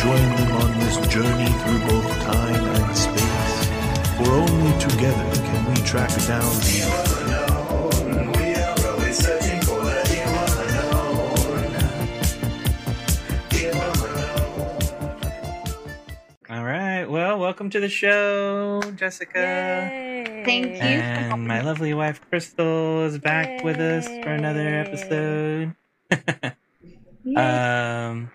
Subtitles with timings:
[0.00, 3.68] join them on this journey through both time and space?
[4.16, 6.80] For only together can we track down the
[8.38, 11.74] We are always searching for that you are alone.
[13.52, 15.18] You are alone.
[16.48, 17.04] All right.
[17.04, 19.90] Well, welcome to the show, Jessica.
[20.46, 20.80] Thank you.
[20.80, 25.74] And my lovely wife Cristal is back with us for another episode.
[27.36, 28.30] um,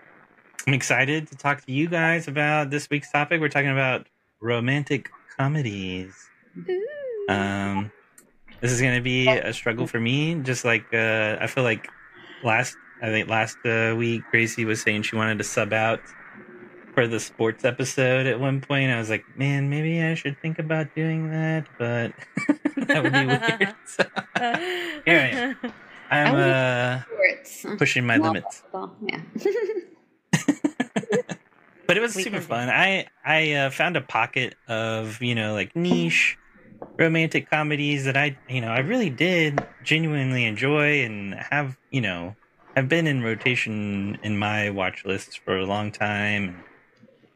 [0.66, 3.40] I'm excited to talk to you guys about this week's topic.
[3.40, 4.08] We're talking about
[4.40, 6.28] romantic comedies.
[7.28, 7.92] Um,
[8.60, 10.34] this is going to be a struggle for me.
[10.42, 11.88] Just like uh, I feel like
[12.42, 16.00] last, I think last uh, week, Gracie was saying she wanted to sub out
[16.94, 18.90] for the sports episode at one point.
[18.90, 22.12] I was like, man, maybe I should think about doing that, but
[22.88, 23.74] that would be weird.
[23.86, 24.02] So,
[25.04, 25.72] here I am.
[26.10, 28.64] I'm uh, pushing my limits.
[29.06, 29.20] yeah.
[31.86, 32.68] but it was We super fun.
[32.68, 36.38] I I uh, found a pocket of you know like niche
[36.98, 42.34] romantic comedies that I you know I really did genuinely enjoy and have you know
[42.74, 46.62] have been in rotation in my watch lists for a long time,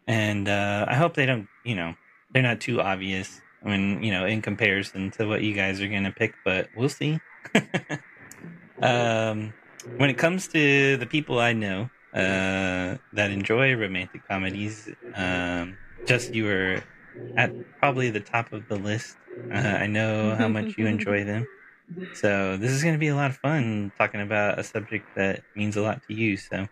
[0.07, 1.95] and uh, I hope they don't you know
[2.33, 3.41] they're not too obvious.
[3.65, 6.89] I mean you know in comparison to what you guys are gonna pick, but we'll
[6.89, 7.21] see.
[8.83, 9.53] um,
[9.97, 16.33] when it comes to the people I know uh, that enjoy romantic comedies, um, just
[16.35, 16.83] you were
[17.37, 19.17] at probably the top of the list.
[19.53, 21.49] Uh, I know how much you enjoy them.
[22.13, 25.45] So this is going to be a lot of fun talking about a subject that
[25.55, 26.37] means a lot to you.
[26.37, 26.69] So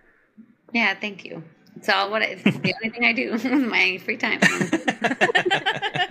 [0.72, 1.42] Yeah, thank you.
[1.76, 4.40] It's all what I, it's the only thing I do with my free time.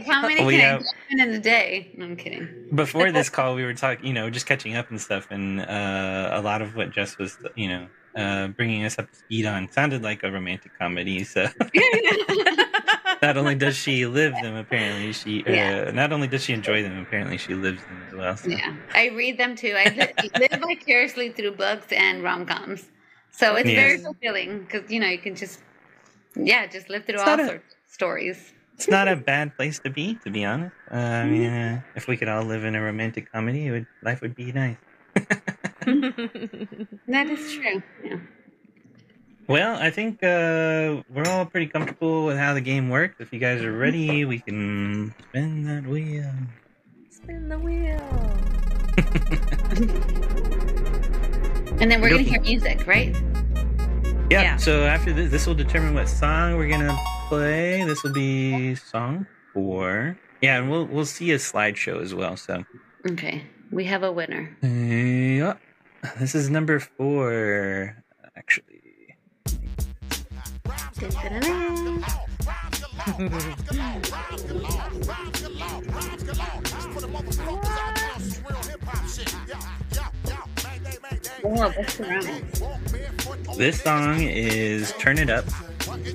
[0.00, 0.84] Like, how many Well, can.
[1.18, 1.90] I in a day?
[1.96, 2.48] No, I'm kidding.
[2.74, 6.30] before this call, we were talking, you know, just catching up and stuff, and uh,
[6.32, 9.70] a lot of what Jess was, you know, uh, bringing us up to speed on
[9.70, 11.22] sounded like a romantic comedy.
[11.24, 11.46] So
[13.22, 15.90] not only does she live them, apparently she, uh, Yeah.
[15.90, 18.36] not only does she enjoy them, apparently she lives them as well.
[18.36, 18.48] So.
[18.50, 19.74] yeah, I read them too.
[19.76, 22.88] I live vicariously through books and rom coms,
[23.30, 25.60] so it's very fulfilling because you know you can just,
[26.34, 28.52] yeah, just live through It's all a- sorts of stories.
[28.80, 30.74] It's not a bad place to be, to be honest.
[30.90, 33.86] Uh, I mean, uh, if we could all live in a romantic comedy, it would,
[34.02, 34.78] life would be nice.
[37.06, 37.82] That is true.
[38.02, 38.20] Yeah.
[39.48, 43.16] Well, I think uh, we're all pretty comfortable with how the game works.
[43.18, 46.32] If you guys are ready, we can spin that wheel.
[47.10, 48.00] Spin the wheel.
[51.80, 53.16] And then we're gonna hear music, right?
[54.30, 54.42] Yeah.
[54.42, 54.56] Yeah.
[54.56, 56.96] So after this, this will determine what song we're gonna
[57.28, 57.84] play.
[57.84, 60.16] This will be song four.
[60.40, 62.36] Yeah, and we'll we'll see a slideshow as well.
[62.36, 62.64] So
[63.10, 64.56] Okay, we have a winner.
[64.62, 65.54] yeah,
[66.04, 67.96] oh, this is number four.
[68.36, 69.16] Actually,
[83.56, 85.44] this song is "Turn It Up,"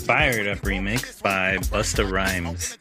[0.03, 2.77] fired up remix by Busta Rhymes.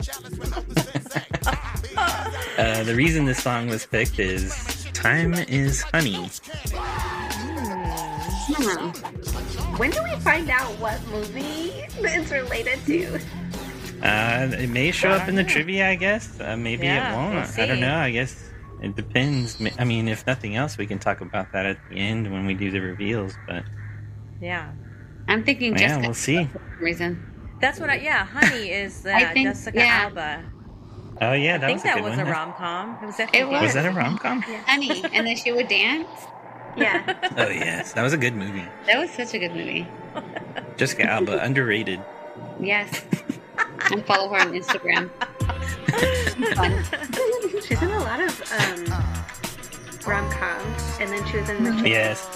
[2.59, 6.29] uh, the reason this song was picked is "Time Is Honey."
[8.47, 8.91] Hmm.
[9.77, 13.19] When do we find out what movie it's related to?
[14.03, 16.39] Uh, it may show up in the trivia, I guess.
[16.39, 17.35] Uh, maybe Yeah, it won't.
[17.57, 17.97] we'll I don't know.
[17.97, 18.51] I guess
[18.85, 19.59] it depends.
[19.79, 22.55] I mean, if nothing else, we can talk about that at the end when we
[22.55, 23.35] do the reveals.
[23.47, 23.65] But
[24.41, 24.73] Yeah.
[25.29, 26.45] I'm thinking yeah, Jessica we'll see.
[26.45, 27.57] for some reason.
[27.61, 30.03] That's what I, yeah, Honey is I that think- Jessica yeah.
[30.05, 30.45] Alba.
[31.21, 32.27] Oh yeah, that I think was a that good was one.
[32.27, 32.99] a rom com.
[33.01, 33.63] It was definitely It was.
[33.63, 34.45] Was that a rom com?
[34.49, 34.61] Yeah.
[34.67, 36.09] Honey, and then she would dance.
[36.77, 37.15] Yeah.
[37.39, 38.65] Oh yes, that was a good movie.
[38.87, 39.87] That was such a good movie.
[40.77, 42.01] Jessica Alba, underrated.
[42.61, 43.03] Yes.
[43.91, 45.11] And follow her on Instagram.
[47.67, 48.85] She's in a lot of um,
[50.11, 51.71] rom coms, and then she was in the.
[51.77, 52.29] Chick- Yes.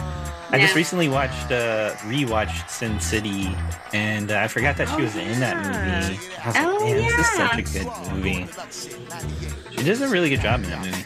[0.51, 3.55] I just recently watched, uh, rewatched Sin City,
[3.93, 6.09] and uh, I forgot that she was in that yeah.
[6.09, 6.19] movie.
[6.43, 7.51] I was Oh, like, man, this is yeah.
[7.51, 9.77] such a good movie.
[9.77, 11.05] She does a really good job in that movie.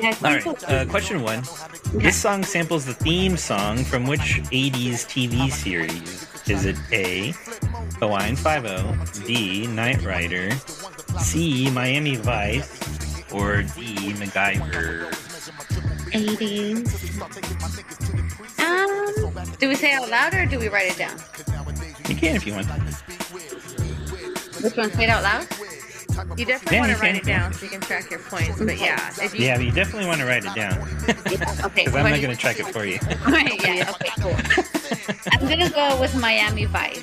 [0.00, 0.66] Yeah, I All think right, so.
[0.68, 1.42] uh, question one.
[1.92, 6.26] This song samples the theme song from which 80s TV series?
[6.48, 7.32] Is it A,
[7.98, 9.66] Hawaiian 5 D.
[9.66, 10.50] Knight Rider,
[11.20, 15.10] C, Miami Vice, or D, MacGyver?
[16.12, 16.86] 80s.
[18.60, 21.16] Um, do we say it out loud or do we write it down?
[22.08, 22.66] You can if you want.
[24.62, 24.90] Which one?
[24.92, 25.46] Say it out loud?
[26.38, 28.58] You definitely Yeah, want to write it down so you can track your points.
[28.58, 31.14] But yeah, if you Yeah, but you definitely want to write it down okay.
[31.24, 32.98] because I'm what not going to track it for you.
[33.26, 34.36] Right, yeah, okay, cool.
[35.32, 37.02] I'm gonna go with Miami Vice.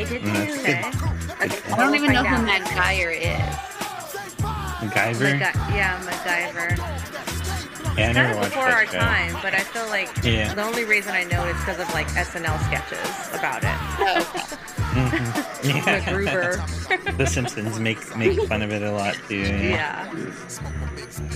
[0.00, 1.72] I did Mm, that's too.
[1.72, 2.46] I don't even know who down.
[2.46, 3.56] Matt Geyer is.
[4.80, 5.38] MacGyver?
[5.38, 6.78] Maga- yeah, MacGyver.
[7.98, 8.98] Yeah, I Kind never of watched before our show.
[8.98, 10.54] time, but I feel like Yeah.
[10.54, 13.76] the only reason I know it is because of like SNL sketches about it.
[13.98, 14.56] Oh, okay.
[14.90, 15.36] Mhm.
[15.74, 16.12] With Yeah.
[16.12, 17.12] Gruber.
[17.18, 19.36] the Simpsons make make fun of it a lot too.
[19.36, 20.10] yeah.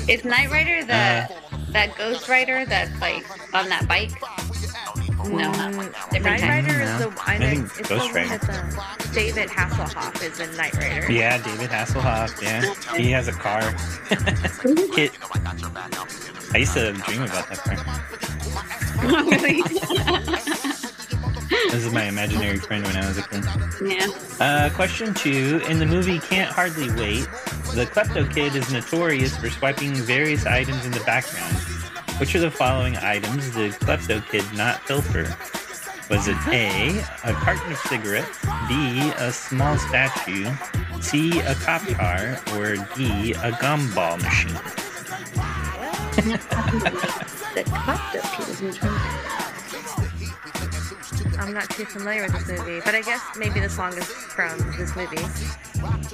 [0.08, 1.26] Is Knight Rider the Uh.
[1.72, 3.24] that Ghost Rider that's like
[3.54, 4.12] on that bike?
[5.28, 5.52] No,
[6.12, 6.42] different Knight.
[6.42, 8.30] Rider is the I I think it's Ghost Rider.
[8.30, 11.10] with David Hasselhoff is in Knight Rider.
[11.12, 12.40] Yeah, David Hasselhoff.
[12.42, 13.60] Yeah, he has a car.
[14.94, 15.12] KITT.
[16.54, 19.22] I used to dream about that car.
[19.24, 19.62] really?
[21.70, 23.44] This is my imaginary friend when I was a kid.
[23.84, 24.06] yeah.
[24.40, 25.60] Uh, question two.
[25.68, 27.24] In the movie Can't Hardly Wait,
[27.74, 31.56] the Klepto Kid is notorious for swiping various items in the background.
[32.18, 35.36] Which of the following items did Klepto Kid not pilfer?
[36.08, 38.38] Was it A, a carton of cigarettes,
[38.68, 40.48] B, a small statue,
[41.00, 44.54] C, a cop car, or D, a gumball machine?
[47.54, 48.74] The Klepto Kid is in.
[51.40, 54.58] I'm not too familiar with this movie, but I guess maybe the song is from
[54.78, 55.16] this movie.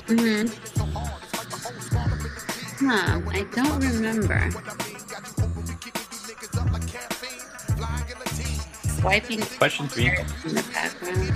[0.08, 0.48] Mm-hmm.
[2.86, 4.50] Huh, I don't remember.
[9.00, 10.08] Swiping Question three.
[10.08, 11.32] in the background.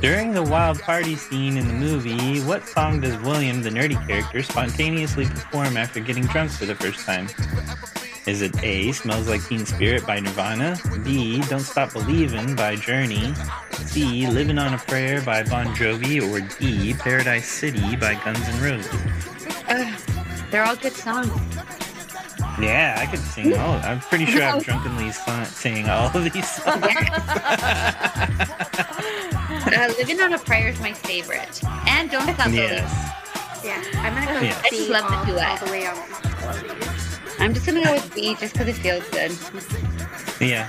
[0.00, 4.42] During the wild party scene in the movie, what song does William, the nerdy character,
[4.42, 7.28] spontaneously perform after getting drunk for the first time?
[8.26, 10.78] Is it A, Smells Like Teen Spirit by Nirvana?
[11.04, 13.34] B, Don't Stop Believin' by Journey?
[13.72, 16.22] C, Living on a Prayer by Bon Jovi?
[16.22, 19.00] Or D, Paradise City by Guns N' Roses?
[19.68, 20.00] Ugh,
[20.50, 21.30] they're all good songs.
[22.60, 23.74] Yeah, I could sing all.
[23.82, 26.84] I'm pretty sure I've drunkenly sung, sang all of these songs.
[29.50, 31.60] Uh, Living on a Prayer is my favorite.
[31.86, 32.68] And Don't Stop Believing.
[32.70, 33.64] Yes.
[33.64, 34.62] Yeah, I'm gonna go Yeah.
[34.64, 35.48] I just C love the all, duet.
[35.48, 37.20] all the way on all of these.
[37.38, 39.32] I'm just gonna go with B just because it feels good.
[40.40, 40.68] Yeah.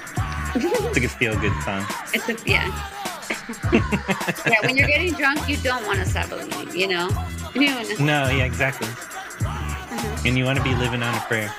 [0.55, 1.85] It's like a feel good song.
[2.13, 2.67] It's a, yeah.
[4.45, 7.09] yeah, when you're getting drunk, you don't want to stop believing, you know?
[7.53, 7.69] You
[7.99, 8.87] No, yeah, exactly.
[8.87, 10.27] Mm-hmm.
[10.27, 11.53] And you want to be living on a prayer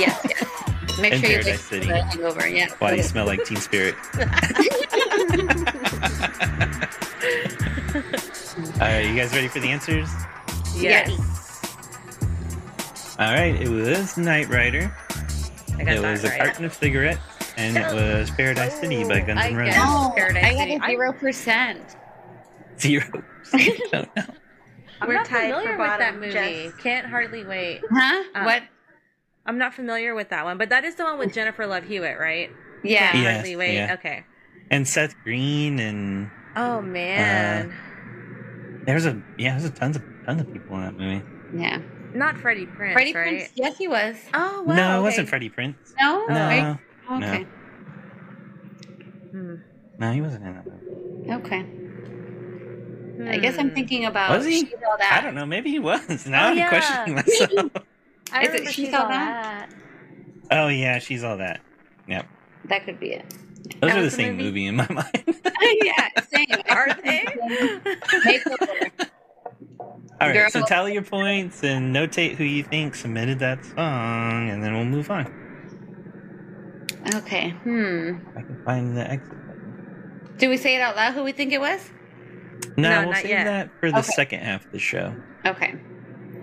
[0.00, 0.98] yes, yes.
[1.00, 1.86] Make In sure you Paradise wake City.
[1.88, 2.68] the hangover, yeah.
[2.78, 3.94] while you smell like Teen Spirit.
[8.76, 10.08] All right, you guys ready for the answers?
[10.76, 11.10] Yes.
[13.18, 14.94] All right, it was Knight Rider.
[15.78, 16.40] I got It that was a right.
[16.40, 17.20] carton of cigarettes,
[17.56, 19.74] and it was Paradise City by Guns N' Roses.
[19.74, 19.84] guess.
[19.84, 20.78] No, Paradise I City.
[20.78, 21.96] got a zero percent.
[22.78, 23.24] Zero.
[23.92, 24.22] Don't know.
[25.00, 26.32] I'm We're not tied familiar with that movie.
[26.32, 26.74] Jess.
[26.76, 27.82] Can't hardly wait.
[27.90, 28.24] Huh?
[28.34, 28.62] Uh, what?
[29.46, 32.18] I'm not familiar with that one, but that is the one with Jennifer Love Hewitt,
[32.18, 32.50] right?
[32.82, 33.12] Yeah.
[33.12, 33.74] Can't Yes, hardly wait.
[33.76, 33.94] yeah.
[33.94, 34.24] Okay.
[34.70, 37.72] And Seth Green, and Oh man,
[38.86, 41.22] there's a yeah, there's a tons of tons of people in that movie.
[41.56, 41.80] Yeah.
[42.14, 43.34] not Freddie Prinze, Freddie right?
[43.42, 43.50] Prinze.
[43.54, 44.16] Yes, he was.
[44.34, 44.74] Oh wow.
[44.74, 45.02] no, it okay.
[45.02, 45.74] wasn't Freddie Prinze.
[46.00, 46.26] No?
[46.28, 46.78] No, Right?
[47.22, 47.44] Okay.
[49.30, 49.54] Hmm.
[49.98, 51.32] no, he wasn't in that movie.
[51.32, 51.64] Okay.
[53.30, 53.74] I guess I'm Hmm.
[53.74, 54.62] thinking about Was he?
[54.88, 55.18] All That.
[55.20, 55.46] I don't know.
[55.46, 56.26] Maybe he was.
[56.26, 56.68] Now Oh, I'm yeah.
[56.68, 57.70] questioning myself.
[58.32, 59.70] I Is it She's she's All all That?
[59.70, 60.58] that.
[60.64, 61.60] oh yeah, she's all that.
[62.08, 62.26] Yep.
[62.66, 63.24] That could be it.
[63.80, 64.44] Those That are the same movie?
[64.44, 65.24] movie in my mind.
[65.82, 66.46] yeah, same.
[66.68, 67.24] Are they?
[70.18, 70.50] All right, Girl.
[70.50, 74.84] so tally your points and notate who you think submitted that song, and then we'll
[74.84, 75.26] move on.
[77.14, 77.50] Okay.
[77.50, 78.14] Hmm.
[78.36, 80.38] I can find the exit.
[80.38, 81.90] Do we say it out loud who we think it was?
[82.76, 83.44] No, No, we'll not save yet.
[83.44, 84.08] that for the Okay.
[84.12, 85.14] second half of the show.
[85.44, 85.74] Okay.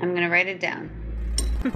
[0.02, 0.90] I'm gonna write it down.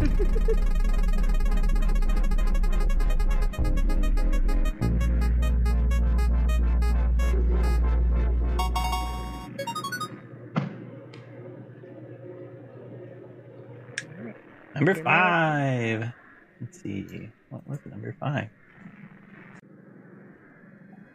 [14.76, 16.12] number five.
[16.60, 17.30] Let's see.
[17.50, 18.50] What was number five?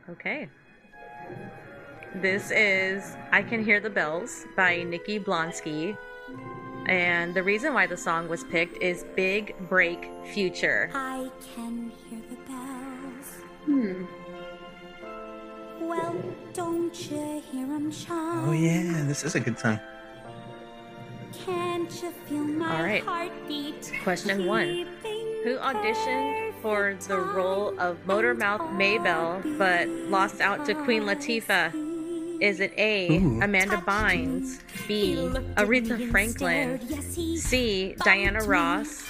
[0.09, 0.49] Okay.
[2.14, 5.95] This is I Can Hear the Bells by Nikki Blonsky,
[6.87, 10.91] and the reason why the song was picked is Big Break Future.
[10.95, 13.29] I can hear the bells.
[13.65, 14.05] Hmm.
[15.81, 16.15] Well,
[16.53, 18.49] don't you hear them chime?
[18.49, 19.79] Oh yeah, this is a good song.
[21.45, 23.03] Can't you feel my All right.
[23.03, 23.93] heartbeat?
[24.03, 24.87] Question one.
[25.45, 31.92] Who auditioned for the role of Motormouth Maybelle but lost out to Queen Latifah?
[32.43, 33.09] Is it A.
[33.09, 33.41] Ooh.
[33.41, 34.59] Amanda Bynes,
[34.89, 35.15] B.
[35.55, 36.81] Aretha Franklin,
[37.39, 37.95] C.
[38.05, 39.05] Diana Ross,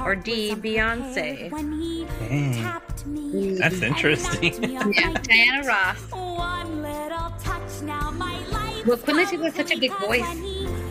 [0.00, 0.54] or D.
[0.54, 1.50] Beyonce?
[1.50, 3.58] Dang.
[3.58, 4.62] That's interesting.
[4.78, 5.98] Yeah, Diana Ross.
[6.12, 8.86] One little touch now, my life.
[8.86, 10.22] Well, Queen Latifah has such a big voice.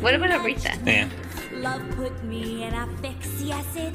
[0.01, 0.75] What about Aretha?
[0.85, 1.07] Yeah.
[1.53, 3.93] Love put me in a fix, yes it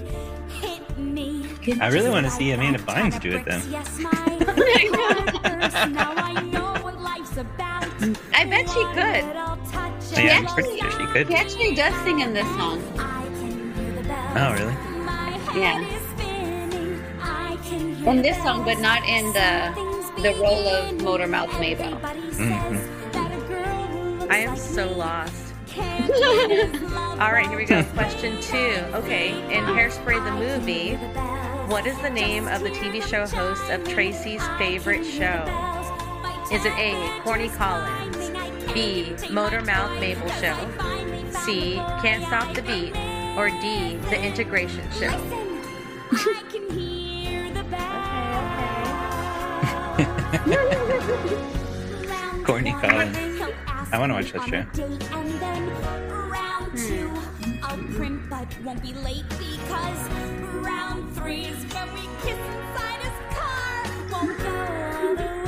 [0.49, 1.45] hit me.
[1.79, 3.61] I really want to see Amanda Bynes do it then.
[7.37, 8.19] Yes, my heart now I know what life's about.
[8.35, 9.25] I bet she could.
[9.25, 11.29] Little touch Yeah, I'm pretty sure she could.
[11.29, 12.83] He actually does sing in this song.
[12.99, 14.37] I can hear the bells.
[14.37, 14.75] Oh, really?
[15.61, 15.85] Yeah.
[17.21, 17.59] I
[18.11, 19.73] In this song, but not in the
[20.23, 21.99] the role of Motormouth Maybelle.
[21.99, 22.77] Mm-hmm.
[24.31, 25.53] I am so lost.
[25.77, 27.83] All right, here we go.
[27.85, 28.85] Question two.
[28.95, 30.97] Okay, in Hairspray the movie,
[31.67, 35.72] what is the name of the TV show host of Tracy's favorite show?
[36.51, 37.21] Is it A.
[37.23, 38.31] Corny Collins,
[38.75, 39.15] B.
[39.31, 40.57] Motor Mouth Maybelle Show,
[41.31, 41.77] C.
[42.03, 42.95] Can't Stop the Beat,
[43.37, 43.97] or D.
[44.11, 45.09] The Integration Show?
[46.11, 47.83] I can hear the bells.
[52.47, 53.17] Corny Collins.
[53.93, 54.63] I wanna watch that show.
[65.19, 65.42] Hmm.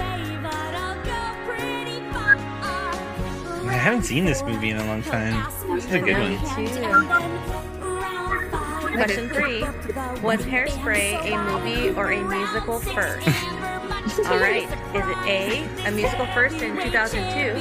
[3.85, 5.45] Haven't seen this movie in a long time.
[5.75, 6.39] This is a good one.
[8.95, 9.61] Question three.
[10.23, 13.29] Was Hairspray a movie or a musical first?
[14.27, 14.65] All right.
[14.95, 17.61] Is it A, a musical first in 2002,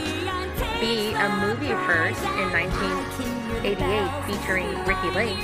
[0.79, 5.43] B, a movie first in 1988 featuring Ricki Lake,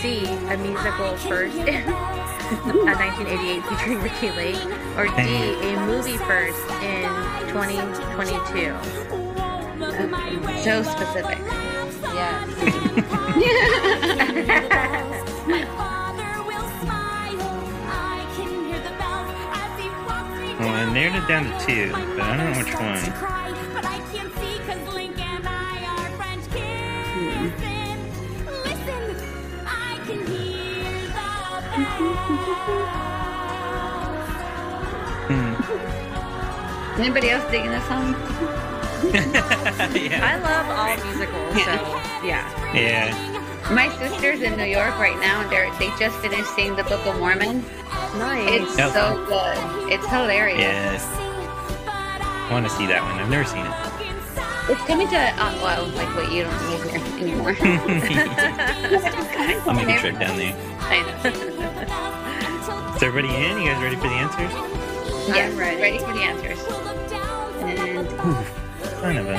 [0.00, 4.66] C, a musical first in uh, 1988 featuring Ricki Lake,
[4.98, 5.22] or D,
[5.62, 7.06] a movie first in
[7.52, 9.21] 2022?
[9.92, 11.36] So specific.
[12.14, 12.46] Yeah.
[15.46, 17.50] My father will smile.
[17.88, 21.52] I can hear the bells as he walks me Well, I narrowed it down to
[21.66, 23.12] two, but I don't know which one.
[23.20, 27.52] cry, but I can't see 'cause Link and I are French kissing.
[28.64, 29.02] Listen,
[29.66, 31.64] I can hear the bells.
[35.28, 37.00] Hmm.
[37.00, 38.14] Anybody else digging this song?
[39.12, 40.20] yeah.
[40.22, 41.72] I love all musicals, so
[42.26, 42.44] yeah.
[42.74, 43.10] Yeah.
[43.70, 47.04] My sister's in New York right now, and they're they just finished seeing the Book
[47.06, 47.64] of Mormon.
[48.18, 48.48] Nice.
[48.62, 48.92] It's Yep.
[48.92, 49.58] so good.
[49.92, 50.58] It's hilarious.
[50.60, 51.04] Yes.
[51.86, 53.18] I want to see that one.
[53.18, 53.72] I've never seen it.
[54.70, 57.56] It's coming to uh, well, like what you don't live here anymore.
[59.66, 60.54] I'll make a trip down there.
[60.80, 62.92] I know.
[62.96, 63.58] Is everybody in?
[63.58, 64.52] You guys ready for the answers?
[65.28, 65.80] Yes, I'm ready.
[65.82, 66.60] ready for the answers.
[67.62, 68.61] And Ooh,
[69.02, 69.36] son of a.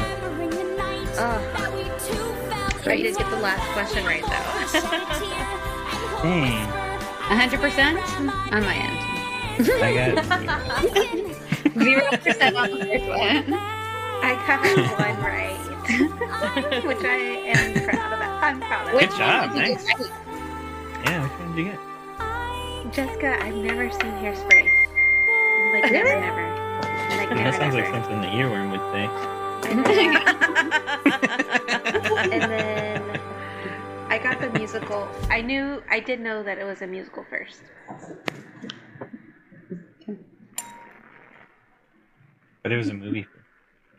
[1.17, 1.41] Ugh.
[1.55, 3.01] I Right.
[3.01, 4.29] did get the last question right though.
[6.23, 6.67] Dang.
[7.29, 8.99] 100% on my end.
[9.81, 10.13] I got.
[11.83, 13.53] Zero percent on the first one.
[14.25, 14.59] I got
[14.99, 17.17] one right, which I
[17.55, 18.19] am proud of.
[18.43, 18.91] I'm proud of.
[18.91, 19.85] Good Which job, one did you nice.
[19.85, 20.11] get right?
[21.05, 21.79] Yeah, which one did you get?
[22.93, 24.65] Jessica, I've never seen Hairspray.
[25.73, 26.19] Like never, Really?
[26.21, 26.43] never.
[27.17, 29.07] Like That never, sounds like something the earworm would say.
[29.73, 29.85] And
[32.51, 33.19] then
[34.09, 35.07] I got the musical.
[35.29, 37.61] I knew, I did know that it was a musical first.
[42.61, 43.25] But it was a movie.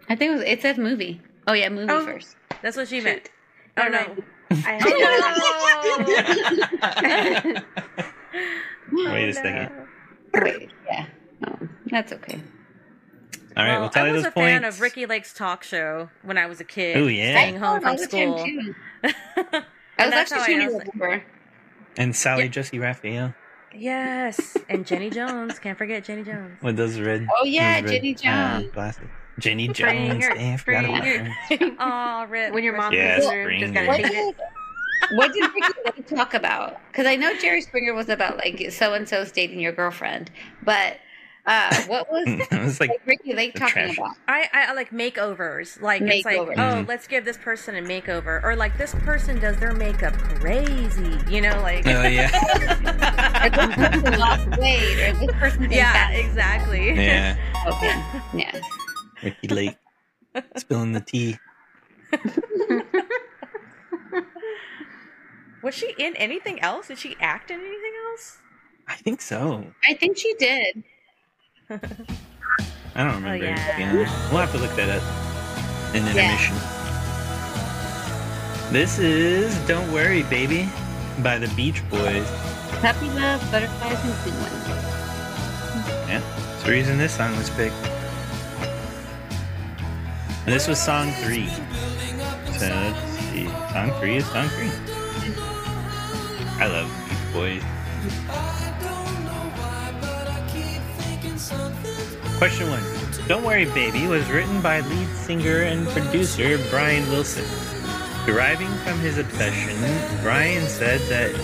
[0.09, 0.45] I think it was.
[0.45, 1.21] It says movie.
[1.47, 2.05] Oh yeah, movie Oh.
[2.05, 2.37] first.
[2.63, 3.31] That's what she meant.
[3.77, 4.17] Oh Oh no, no.
[4.67, 4.79] I
[8.93, 9.71] Wait Oh, a second.
[10.35, 11.07] Wait, yeah.
[11.47, 12.41] Oh, that's okay.
[13.57, 14.47] All right, Well, we'll tally I was those a points.
[14.49, 16.97] fan of Ricki Lake's talk show when I was a kid.
[16.97, 17.33] Oh, yeah.
[17.39, 18.45] Staying home I from was school.
[19.05, 21.21] I was actually I trying to also-
[21.97, 22.49] And Sally Yeah.
[22.51, 23.35] Jessy Raphael
[23.77, 25.59] Yes, and Jenny Jones.
[25.59, 26.59] Can't forget Jenny Jones.
[26.63, 27.27] with those red.
[27.41, 28.73] Oh yeah, red, Jenny uh, Jones.
[28.73, 29.03] glasses.
[29.41, 30.27] Jenny Springer, Jones.
[30.39, 31.77] Damn, I forgot about her.
[31.81, 32.55] Oh, rip.
[32.55, 34.37] when your mom Yeah, comes through, just gotta What change it.
[35.17, 36.79] what did Ricki Lake talk about?
[36.93, 40.31] Because I know Jerry Springer was about like so and so dating your girlfriend,
[40.63, 40.99] but
[41.47, 43.99] uh, what was it was like like Ricki Lake talking trash.
[43.99, 44.17] about?
[44.29, 45.81] I, I like makeovers.
[45.81, 46.55] Like it's like, Makeovers.
[46.57, 46.89] oh, Mhm.
[46.89, 51.19] let's give this person a makeover, or like this person does their makeup crazy.
[51.29, 52.31] You know, like oh yeah
[53.45, 56.95] Or this person lost weight, or this person yeah, exactly.
[56.95, 57.37] yeah
[57.67, 58.03] Okay.
[58.39, 58.63] Yes.
[59.23, 59.77] Ricki Lake
[60.57, 61.37] spilling the tea.
[65.63, 66.89] Was she in anything else?
[66.89, 68.39] Did she act in anything else?
[68.87, 69.65] I think so.
[69.89, 70.85] I think she did.
[71.71, 71.79] I
[73.03, 73.29] don't remember.
[73.29, 74.31] Oh, to be yeah.
[74.31, 75.03] We'll have to look that up
[75.95, 76.11] in Yeah.
[76.11, 76.57] intermission.
[78.73, 80.69] This is "Don't Worry, Baby"
[81.23, 82.27] by the Beach Boys.
[82.81, 84.69] Puppy love, butterflies, and penguins.
[86.09, 87.75] Yeah, that's the reason this song was picked.
[90.45, 91.49] And this was song three.
[92.59, 93.47] So let's see.
[93.73, 94.71] Song three is song three.
[96.61, 97.63] I love Beach Boys.
[102.45, 102.85] Question one.
[103.27, 107.47] Don't Worry Baby was written by lead singer and producer Brian Wilson.
[108.27, 109.79] Deriving from his obsession,
[110.21, 111.35] Brian said that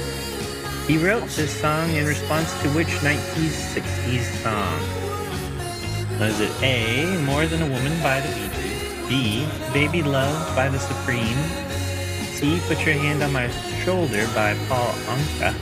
[0.86, 4.78] he wrote this song in response to which 1960s song?
[6.20, 9.08] Was it A, More Than a Woman by the Bee Gees?
[9.08, 11.40] B, Baby Love by the Supreme?
[12.36, 13.48] C, Put Your Hand on My
[13.86, 15.54] Shoulder by Paul Anka?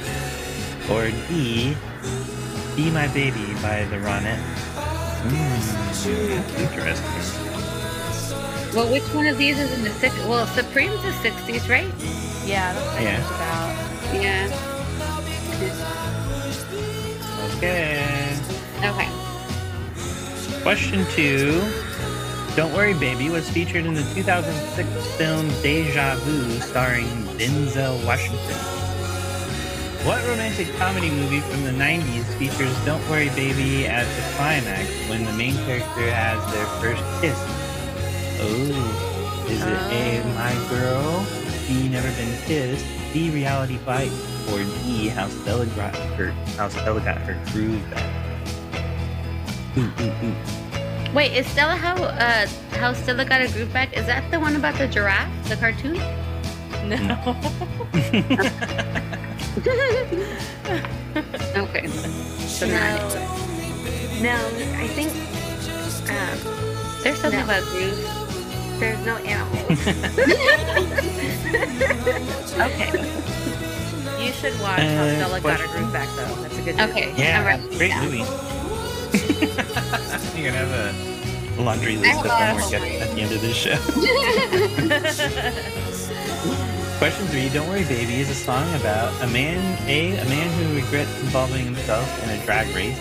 [0.90, 1.76] Or D,
[2.74, 4.67] Be My Baby by the Ronettes?
[5.22, 7.34] Hmm, interesting.
[8.74, 10.14] Well, which one of these is in the six?
[10.26, 11.92] Well, Supreme's the '60s, right?
[12.46, 13.36] Yeah, that's what Yeah.
[13.36, 14.22] about.
[14.22, 14.48] Yeah.
[17.56, 18.38] Okay.
[18.84, 19.08] Okay.
[20.62, 21.60] Question two.
[22.56, 27.06] Don't Worry Baby was featured in the 2006 film Deja Vu starring
[27.38, 28.77] Denzel Washington.
[30.04, 35.24] What romantic comedy movie from the 90s features Don't Worry Baby at the climax when
[35.24, 37.36] the main character has their first kiss?
[38.40, 41.26] Oh, is it A, My Girl,
[41.66, 44.14] B, Never Been Kissed, C, Reality Bites,
[44.52, 48.08] or D, How Stella got her, how Stella got her groove back?
[49.76, 51.12] Ooh, ooh, ooh.
[51.12, 52.46] Wait, is Stella how uh
[52.78, 53.96] how Stella got a groove back?
[53.96, 55.98] Is that the one about the giraffe, the cartoon?
[56.88, 57.36] No.
[61.56, 61.86] okay.
[62.46, 62.72] So no.
[62.74, 63.14] not.
[64.20, 64.36] No,
[64.76, 65.10] I think
[66.10, 66.38] um,
[67.02, 67.44] There's something No.
[67.44, 67.98] about groove.
[68.80, 69.68] there's no animals.
[72.58, 72.90] Okay.
[74.24, 75.82] You should watch How Uh, Stella Got Her question?
[75.82, 76.34] Groove Back, though.
[76.42, 76.90] That's a good movie.
[76.90, 77.12] Okay.
[77.16, 77.46] Yeah, I'm
[77.78, 78.04] great it down.
[78.04, 78.24] movie.
[80.36, 80.74] You're gonna have
[81.58, 83.02] a laundry list of a lot of homework at, homework.
[83.02, 83.78] at the end of this show.
[86.98, 90.74] Question three, Don't Worry Baby is a song about a man, A, a man who
[90.74, 92.98] regrets involving himself in a drag race.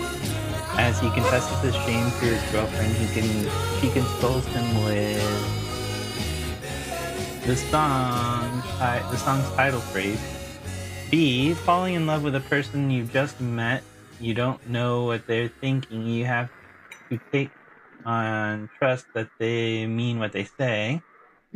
[0.77, 3.27] As he confesses his shame to his girlfriend, he can,
[3.81, 5.17] she consoles him with
[7.47, 10.21] the song, the song's title phrase.
[11.09, 13.81] B, falling in love with a person you just met,
[14.19, 16.51] you don't know what they're thinking, you have
[17.09, 17.49] to take
[18.05, 21.01] on trust that they mean what they say.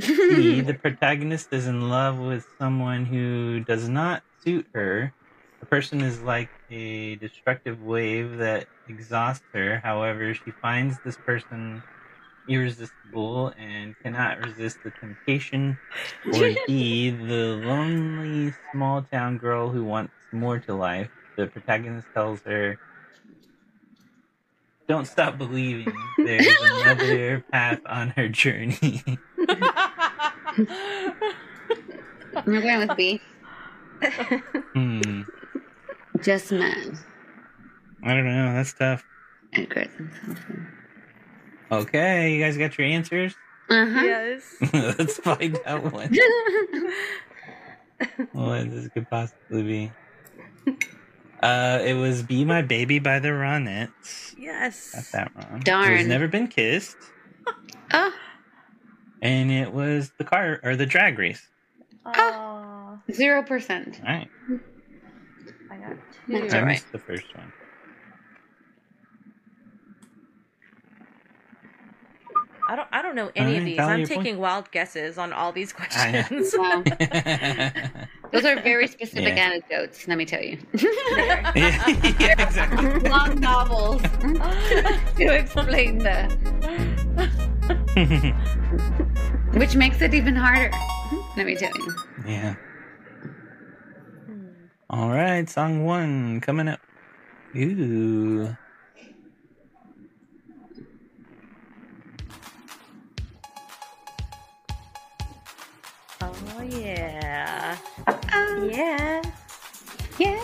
[0.02, 5.14] C, the protagonist is in love with someone who does not suit her.
[5.60, 9.80] The person is like a destructive wave that exhausts her.
[9.84, 11.84] However, she finds this person
[12.48, 15.80] irresistible and cannot resist the temptation.
[16.34, 21.10] Or D, the lonely small town girl who wants more to life.
[21.38, 22.80] The protagonist tells her,
[24.88, 25.96] Don't stop believing.
[26.18, 29.22] There's another path on her journey.
[30.58, 33.22] I'm going with B.
[34.74, 35.22] hmm.
[36.22, 36.98] Just men.
[38.04, 38.54] I don't know.
[38.54, 39.04] That's tough.
[39.54, 39.88] Edgar
[41.72, 43.34] Okay, you guys got your answers?
[43.70, 44.02] Uh huh.
[44.04, 44.56] Yes.
[44.74, 46.10] Let's find out what,
[48.34, 49.92] what this could possibly be.
[51.42, 54.36] Uh, it was "Be My Baby" by the Ronettes.
[54.36, 55.12] Got Yes.
[55.12, 55.46] that wrong.
[55.48, 56.08] It was Darn.
[56.08, 56.98] "Never Been Kissed,"
[57.94, 58.14] Oh,
[59.22, 61.48] and it was the car or the drag race.
[62.06, 64.00] Oh, zero percent.
[64.02, 64.30] All right,
[65.72, 66.72] I got That's I all right.
[66.74, 67.52] missed the first one.
[72.68, 72.88] I don't.
[72.92, 73.80] I don't know any of these.
[73.80, 74.22] I'm your point.
[74.24, 76.54] taking wild guesses on all these questions.
[76.58, 76.84] Wow.
[78.32, 79.44] Those are very specific Yeah.
[79.52, 80.58] anecdotes, let me tell you.
[81.18, 81.52] yeah,
[82.18, 83.10] yeah, exactly.
[83.10, 84.02] Long novels
[85.18, 86.30] to explain the,
[89.62, 90.72] which makes it even harder.
[90.74, 91.38] Hmm?
[91.38, 91.96] Let me tell you.
[92.26, 92.56] yeah.
[94.90, 96.80] All right, song one coming up.
[97.56, 98.58] Ooh.
[106.24, 107.78] Oh yeah.
[108.08, 108.18] Uh,
[108.66, 109.22] yeah.
[110.18, 110.44] Yeah.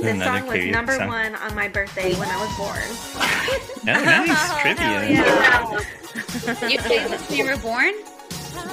[0.00, 1.08] This song was period number song.
[1.08, 2.82] one on my birthday when I was born.
[3.16, 5.08] Oh, nice trivia.
[5.10, 6.68] yeah.
[6.68, 7.92] You played this when you were born?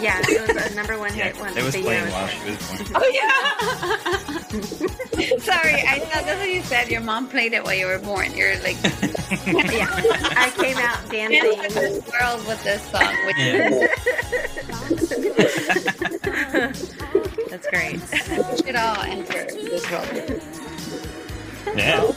[0.02, 1.56] Yeah, it was a number one Yeah, hit one.
[1.58, 2.38] it was I playing was while born.
[2.42, 2.86] she was born.
[2.96, 3.32] Oh yeah.
[5.40, 6.90] Sorry, I thought that's what you said.
[6.90, 8.34] Your mom played it while you were born.
[8.36, 8.78] You're like
[9.46, 9.88] Yeah,
[10.38, 11.82] I came out dancing in dancing.
[11.82, 13.14] this world with this song.
[13.26, 13.88] Which Yeah.
[17.50, 18.00] That's great.
[18.50, 20.42] we should all enter this world.
[21.74, 22.12] Yeah.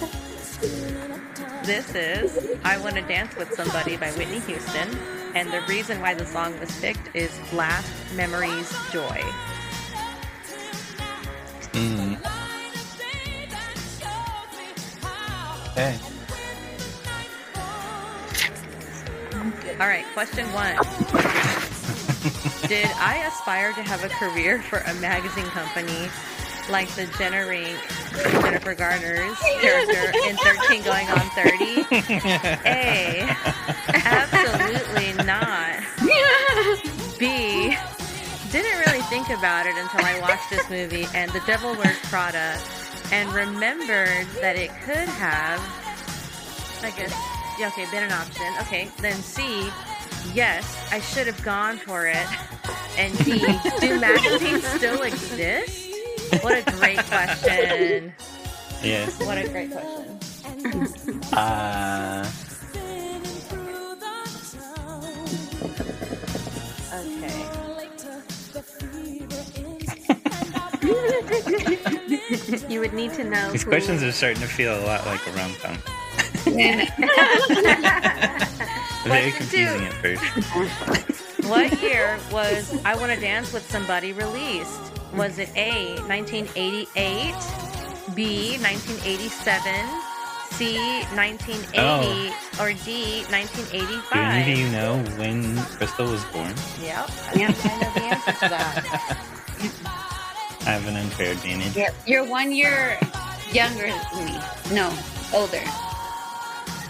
[1.65, 4.97] This is I Want to Dance with Somebody by Whitney Houston.
[5.35, 9.23] And the reason why the song was picked is Last Memories Joy.
[11.73, 12.19] Mm.
[15.71, 15.99] Okay.
[19.81, 20.75] All right, question one.
[22.69, 26.09] Did I aspire to have a career for a magazine company
[26.69, 27.79] like the Jenna Rink,
[28.43, 31.87] Jennifer Garner's character in 13 Going on 30?
[32.67, 33.37] A.
[33.95, 35.81] Absolutely not.
[37.19, 37.77] B.
[38.51, 42.59] Didn't really think about it until I watched this movie and The Devil Wears Prada
[43.13, 45.61] and remembered that it could have,
[46.83, 47.13] I guess,
[47.59, 48.47] yeah, okay, been an option.
[48.61, 49.69] Okay, then C.
[50.33, 52.27] Yes, I should have gone for it.
[52.97, 53.39] And D.
[53.81, 55.88] Do magazines still exist?
[56.43, 58.13] What a great question.
[58.83, 59.19] Yes.
[59.25, 61.21] What a great question.
[61.33, 62.31] Uh,
[66.93, 67.45] Okay.
[72.69, 73.51] You would need to know.
[73.53, 75.77] these who- questions are starting to feel a lot like a rom com.
[79.05, 79.67] Very Question two.
[79.67, 81.45] confusing at first.
[81.49, 84.88] What year was I Want to Dance with Somebody released?
[85.15, 87.35] Was it A, 1988,
[88.15, 89.75] B, 1987,
[90.51, 90.77] C,
[91.15, 94.13] 1980, or D, 1985?
[94.13, 96.53] Do any of you know when Cristal was born?
[96.83, 99.25] Yep, I think I know the answer to that.
[100.67, 101.75] I have an unfair advantage.
[101.75, 101.95] Yep.
[102.07, 102.99] You're one year
[103.51, 104.39] younger than me.
[104.73, 104.93] No,
[105.33, 105.63] older.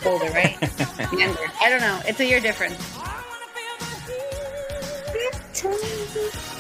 [0.05, 0.59] Older, right?
[1.13, 1.47] younger.
[1.61, 2.01] I don't know.
[2.05, 2.99] It's a year difference.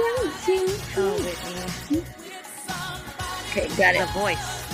[0.00, 2.02] Oh, Whitney.
[3.50, 4.10] Okay, got The it.
[4.10, 4.64] voice.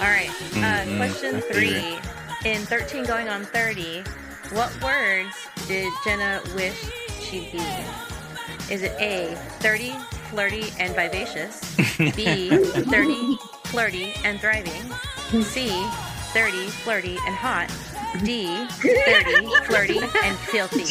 [0.00, 0.28] All right.
[0.28, 1.98] Uh, Mhm, question my three.
[2.44, 4.04] In 13 going on 30,
[4.52, 5.34] what words
[5.66, 6.78] did Jenna wish
[7.20, 7.58] she'd be?
[8.72, 9.90] Is it A, 30,
[10.30, 11.74] flirty, and vivacious?
[11.98, 14.82] B, 30, flirty, and thriving?
[15.42, 15.68] C,
[16.32, 17.70] 30, flirty, and hot?
[18.24, 20.84] D, 30, flirty, and filthy?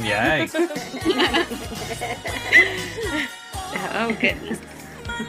[0.00, 0.54] Yikes.
[3.94, 4.58] Oh, goodness.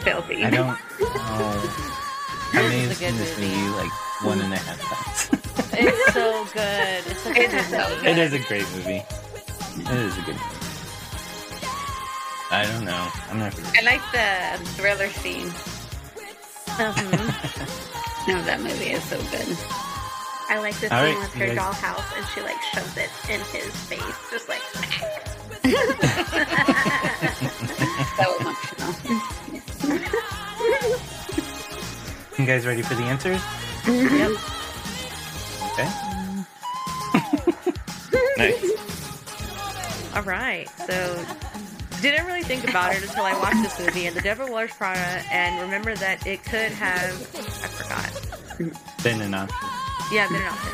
[0.04, 0.44] Filthy.
[0.44, 0.78] I don't.
[1.02, 2.50] Oh.
[2.54, 3.56] I may have It's a seen this movie.
[3.56, 3.92] movie like
[4.24, 5.30] one and a half times.
[5.74, 7.04] It's so good.
[7.08, 8.08] It's such a good so movie.
[8.10, 9.04] it is a great movie.
[9.78, 10.58] It is a good movie.
[12.52, 13.08] I don't know.
[13.30, 13.54] I'm not.
[13.78, 15.48] I like the thriller scene
[16.82, 18.40] Mhm.
[18.40, 18.92] of that movie.
[18.92, 19.58] is so good.
[20.52, 23.10] I like the scene All right, with her guys- dollhouse and she like shoves it
[23.30, 24.62] in his face, just like.
[28.18, 28.94] So emotional.
[32.38, 33.42] You guys ready for the answers?
[33.86, 34.32] Yep.
[35.72, 35.90] Okay.
[38.38, 38.64] nice.
[40.16, 40.68] All right.
[40.88, 41.26] So,
[42.02, 45.24] didn't really think about it until I watched this movie and The Devil Wears Prada,
[45.32, 47.14] and remember that it could have.
[47.36, 48.12] I forgot.
[49.04, 49.58] Been an option.
[50.12, 50.72] Yeah, been an option.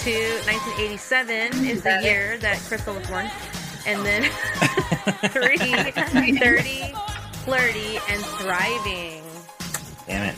[0.00, 0.12] To
[0.46, 3.30] 1987 is the year that Cristal was born,
[3.86, 4.24] and then
[5.30, 5.56] three,
[6.38, 6.94] 30,
[7.44, 9.22] flirty, and thriving.
[10.06, 10.36] Damn it.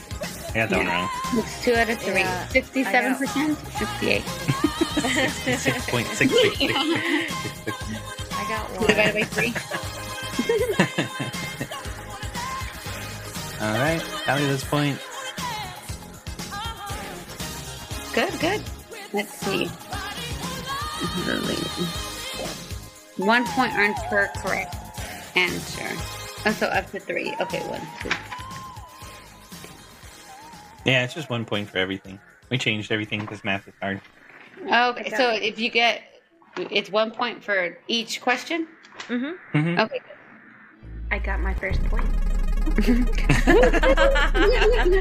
[0.51, 1.09] I got that one wrong.
[1.35, 2.21] It's two out of three.
[2.21, 3.59] Yeah, Sixty-seven percent.
[3.79, 4.25] Sixty-eight.
[5.59, 8.33] Six point six six six six six.
[8.33, 9.23] I got Two divided one.
[9.23, 9.55] by three.
[13.67, 14.01] All right.
[14.25, 15.03] Tally this points.
[18.13, 18.63] Good, good.
[19.13, 19.67] Let's see.
[23.17, 24.75] One point earned per correct
[25.37, 25.87] answer.
[26.45, 27.35] Oh, so up to three.
[27.41, 28.11] Okay, one, two.
[30.85, 32.19] Yeah, it's just one point for everything.
[32.51, 34.01] We changed everything because math is hard.
[34.67, 36.03] Okay, so if you get,
[36.57, 38.67] it's one point for each question.
[39.07, 39.79] hmm Mhm.
[39.79, 40.01] Okay.
[41.11, 42.07] I got my first point.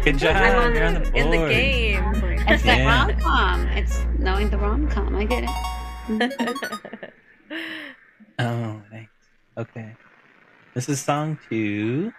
[0.04, 0.36] Good job.
[0.36, 1.16] On You're on the board.
[1.16, 2.04] in the game.
[2.48, 3.06] It's that Yeah.
[3.08, 3.68] rom com.
[3.68, 5.16] It's knowing the rom com.
[5.16, 7.14] I get it.
[8.40, 9.12] Oh, thanks.
[9.58, 9.94] Okay.
[10.74, 12.12] This is song two.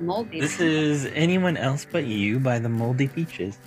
[0.00, 0.40] Moldy.
[0.40, 3.58] This is Anyone Else But You by the Moldy Peaches.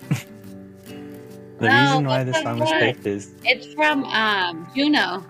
[0.08, 2.80] the No, reason why this song was what?
[2.80, 5.24] picked is It's from um, Juno.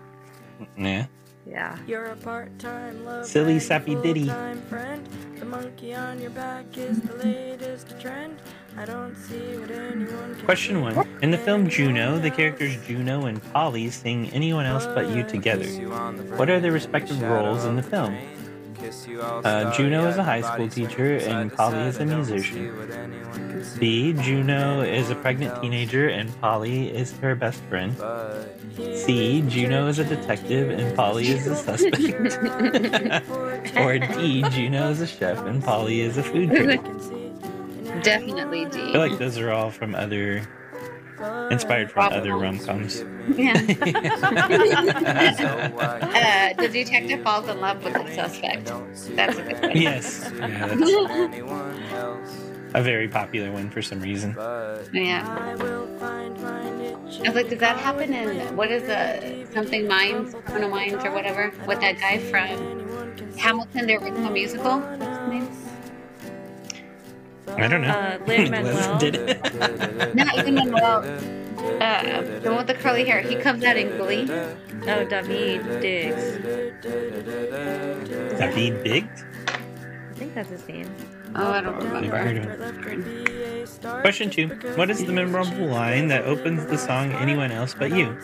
[0.78, 1.06] yeah.
[1.50, 1.76] Yeah.
[1.86, 4.30] You're a part-time love Silly sappy ditty.
[4.68, 5.06] friend.
[5.40, 8.38] The monkey on your back is the latest trend.
[8.76, 11.08] I don't see what anyone can Question one.
[11.22, 15.66] In the film Juno, the characters Juno and Paulie sing Anyone Else But You together.
[16.36, 18.16] What are their respective roles in the film?
[19.44, 22.74] Uh, Juno is a high school teacher and Paulie is a musician.
[23.79, 24.12] B.
[24.14, 27.96] Juno is a pregnant teenager and Paulie is her best friend.
[28.76, 29.42] C.
[29.42, 32.00] Juno is a detective and Paulie is a suspect.
[33.76, 34.42] or D.
[34.50, 36.83] Juno is a chef and Paulie is a food critic.
[38.03, 38.92] Definitely I D.
[38.92, 40.48] feel like those are all from other,
[41.50, 43.02] inspired from other rom coms.
[43.37, 43.52] Yeah.
[43.52, 43.56] uh,
[46.54, 48.72] the detective falls in love with the suspect.
[49.16, 49.76] That's a good one.
[49.76, 50.74] yes, yeah,
[52.74, 54.35] a very popular one for some reason.
[54.92, 55.37] Yeah.
[55.40, 57.20] I will find my niche.
[57.20, 61.12] I was like, does that happen in what is the something mines, Criminal Minds or
[61.12, 61.52] whatever?
[61.66, 64.80] With that guy from Hamilton, the original musical.
[67.54, 67.64] What's his name?
[67.64, 67.88] I don't know.
[67.88, 68.98] Uh, Lin-Manuel.
[69.00, 70.14] Did it.
[70.14, 71.04] Not even Manuel.
[71.80, 73.20] Uh, the one with the curly hair.
[73.20, 74.28] He comes out in Glee.
[74.30, 76.38] Oh, David Diggs.
[78.38, 79.24] David Biggs?
[79.48, 80.94] I think that's his name.
[81.36, 82.64] Oh, I don't Never heard remember.
[82.64, 84.00] of him.
[84.00, 84.48] Question two.
[84.74, 88.16] What is the memorable line that opens the song Anyone Else But You?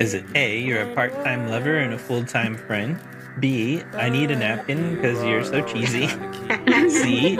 [0.00, 2.98] Is it A, you're a part time lover and a full time friend?
[3.38, 6.08] B, I need a napkin because you're so cheesy?
[6.88, 7.38] C,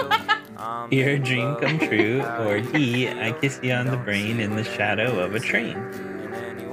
[0.90, 2.22] you're a dream come true?
[2.22, 5.76] Or D, I kiss you on the brain in the shadow of a train?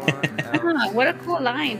[0.05, 1.79] Huh, ah, what a cool line.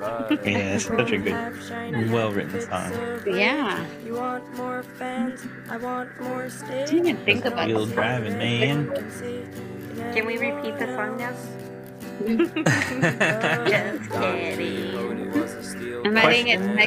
[0.00, 2.92] Yeah, it's such a good, well written song.
[3.26, 3.84] Yeah.
[4.04, 5.46] You want more fans?
[5.68, 6.90] I want more stage.
[6.90, 7.94] Didn't even think about Wheel this.
[7.94, 8.86] driving, man.
[10.14, 11.34] Can we repeat the song now?
[15.38, 16.06] Just kidding.
[16.06, 16.86] I'm adding it to my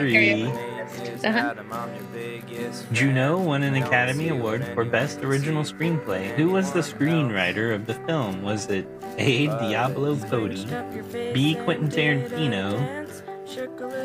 [1.22, 2.84] Question karaoke list.
[2.84, 2.94] Uh-huh.
[2.94, 6.36] Juno won an Academy Award for Best Original Screenplay.
[6.36, 8.42] Who was the screenwriter of the film?
[8.42, 9.48] Was it A.
[9.48, 10.66] Diablo Cody,
[11.34, 11.56] B.
[11.64, 13.08] Quentin Tarantino,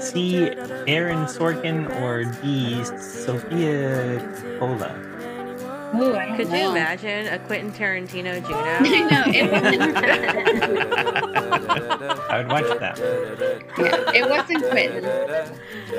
[0.00, 0.50] C.
[0.86, 2.84] Aaron Sorkin, or D.
[2.84, 4.18] Sofia
[4.58, 5.05] Coppola?
[5.94, 8.56] Ooh, I don't Could you imagine a Quentin Tarantino Juno?
[8.58, 9.22] I know.
[9.28, 9.96] It wasn't,
[12.30, 12.98] I would watch that.
[13.78, 15.04] yeah, it wasn't Quentin.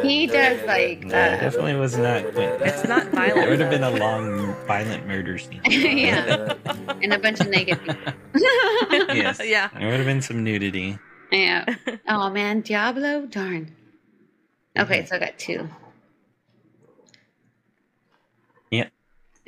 [0.04, 1.04] He does like.
[1.04, 2.68] No, it Uh, definitely was not Quentin.
[2.68, 3.46] It's not violent.
[3.46, 5.62] It would have been a long, violent murder scene.
[5.66, 6.54] yeah.
[7.02, 8.14] And a bunch of naked people.
[9.16, 9.40] yes.
[9.44, 9.70] Yeah.
[9.78, 10.98] There would have been some nudity.
[11.32, 11.66] Yeah.
[12.08, 13.26] Oh man, Diablo?
[13.26, 13.74] Darn.
[14.78, 15.68] Okay, so I got two.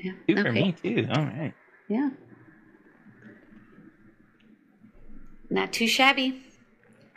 [0.01, 0.13] Yeah.
[0.27, 0.61] Two for okay.
[0.61, 1.07] me, too.
[1.13, 1.53] All right.
[1.89, 2.11] Yeah.
[5.49, 6.41] Not too shabby.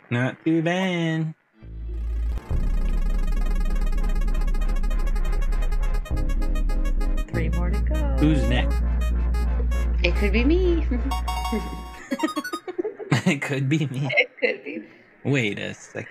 [0.09, 1.33] Not too bad.
[7.29, 7.95] Three more to go.
[8.19, 8.75] Who's next?
[10.03, 10.85] It could be me.
[13.25, 14.09] it could be me.
[14.17, 14.83] it could be.
[15.23, 16.07] Wait a second.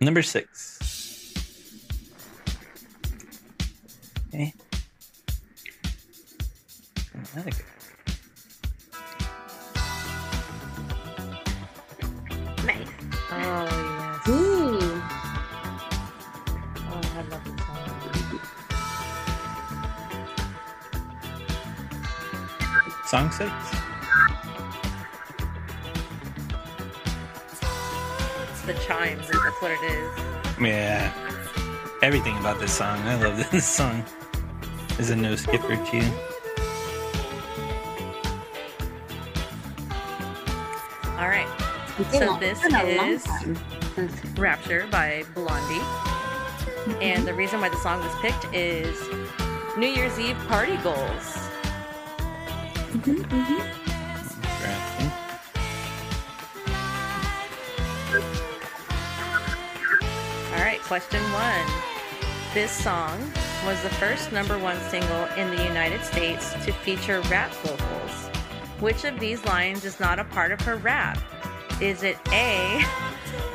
[0.00, 0.78] Number six.
[4.28, 4.54] Okay.
[7.34, 7.50] Another.
[12.66, 12.88] Nice.
[13.30, 14.28] Oh, yes.
[14.28, 15.02] Ooh.
[16.76, 18.10] Oh, I love this song.
[23.06, 23.50] Song six?
[28.50, 29.26] It's the chimes.
[29.28, 30.12] That's what it is.
[30.60, 31.12] Yeah.
[32.02, 32.98] Everything about this song.
[33.08, 34.04] I love this song.
[34.98, 36.10] Is a no skipper too.
[42.10, 45.74] So this it's been a long is- Rapture by Blondie.
[45.74, 47.02] Mm-hmm.
[47.02, 48.98] And the reason why the song was picked is
[49.76, 51.48] New Year's Eve party goals.
[54.58, 55.12] Drafting.
[60.52, 61.66] All right, question one.
[62.54, 63.18] This song
[63.64, 68.28] was the first number one single in the United States to feature rap vocals.
[68.80, 71.18] Which of these lines is not a part of her rap?
[71.82, 72.80] Is it A,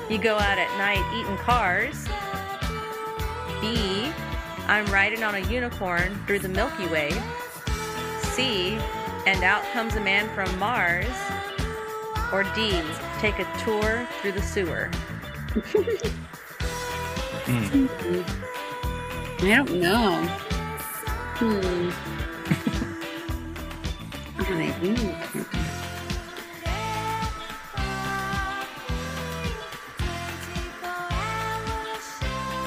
[0.09, 2.05] You go out at night eating cars.
[3.61, 4.11] B.
[4.67, 7.11] I'm riding on a unicorn through the Milky Way.
[8.19, 8.77] C.
[9.25, 11.07] And out comes a man from Mars.
[12.33, 12.81] Or D.
[13.19, 14.89] Take a tour through the sewer.
[17.45, 17.87] Hmm.
[19.39, 20.21] I don't know.
[21.37, 21.89] Hmm.
[24.37, 25.57] oh, they do.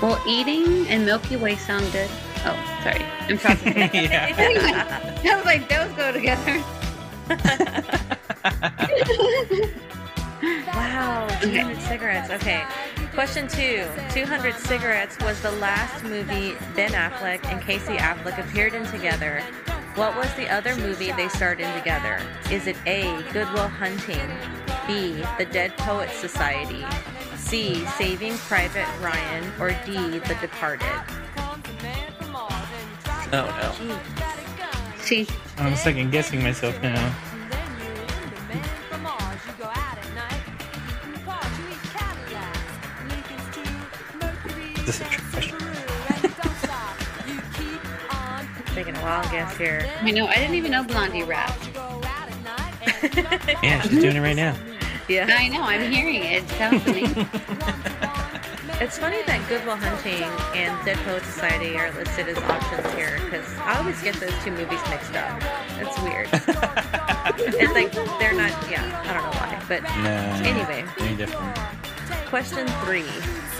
[0.02, 2.08] Well, eating and Milky Way sound good.
[2.44, 3.04] Oh, sorry.
[3.28, 3.76] I'm processing.
[3.92, 5.12] yeah.
[5.24, 6.62] I was like, those go together.
[10.42, 12.30] Wow, 200 cigarettes.
[12.30, 12.64] Okay.
[13.12, 18.86] Question two 200 Cigarettes was the last movie Ben Affleck and Casey Affleck appeared in
[18.86, 19.42] together.
[19.96, 22.20] What was the other movie they starred in together?
[22.50, 23.22] Is it A.
[23.32, 24.30] Good Will Hunting,
[24.86, 25.22] B.
[25.36, 26.84] The Dead Poets Society,
[27.50, 27.84] C.
[27.98, 30.20] Saving Private Ryan, or D.
[30.20, 30.86] The Departed?
[33.32, 33.98] Oh no.
[35.00, 37.12] See, I'm second guessing myself now.
[44.86, 45.58] This is a trick question.
[48.76, 49.90] Taking a wild guess here.
[50.02, 50.28] I know.
[50.28, 51.68] I didn't even know Blondie rapped.
[53.62, 54.56] Yeah, she's doing it right now.
[55.10, 55.26] Yeah.
[55.28, 55.62] I know.
[55.62, 56.44] I'm hearing it.
[56.44, 57.26] It sounds amazing.
[58.80, 60.22] It's funny that Good Will Hunting
[60.54, 64.52] and Dead Poet Society are listed as options here because I always get those two
[64.52, 65.42] movies mixed up.
[65.82, 66.28] It's weird.
[67.60, 69.60] it's like they're not, yeah, I don't know why.
[69.68, 70.48] But No.
[70.48, 70.86] Anyway.
[70.96, 71.58] Very different.
[72.30, 73.10] question three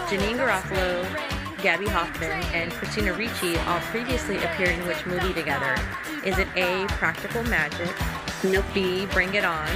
[0.06, 1.04] Janeane Garofalo,
[1.60, 5.74] Gaby Hoffmann, and Christina Ricci all previously appeared in which movie together?
[6.24, 7.90] Is it A, Practical Magic?
[8.44, 8.64] Nope.
[8.72, 9.68] B, Bring It On?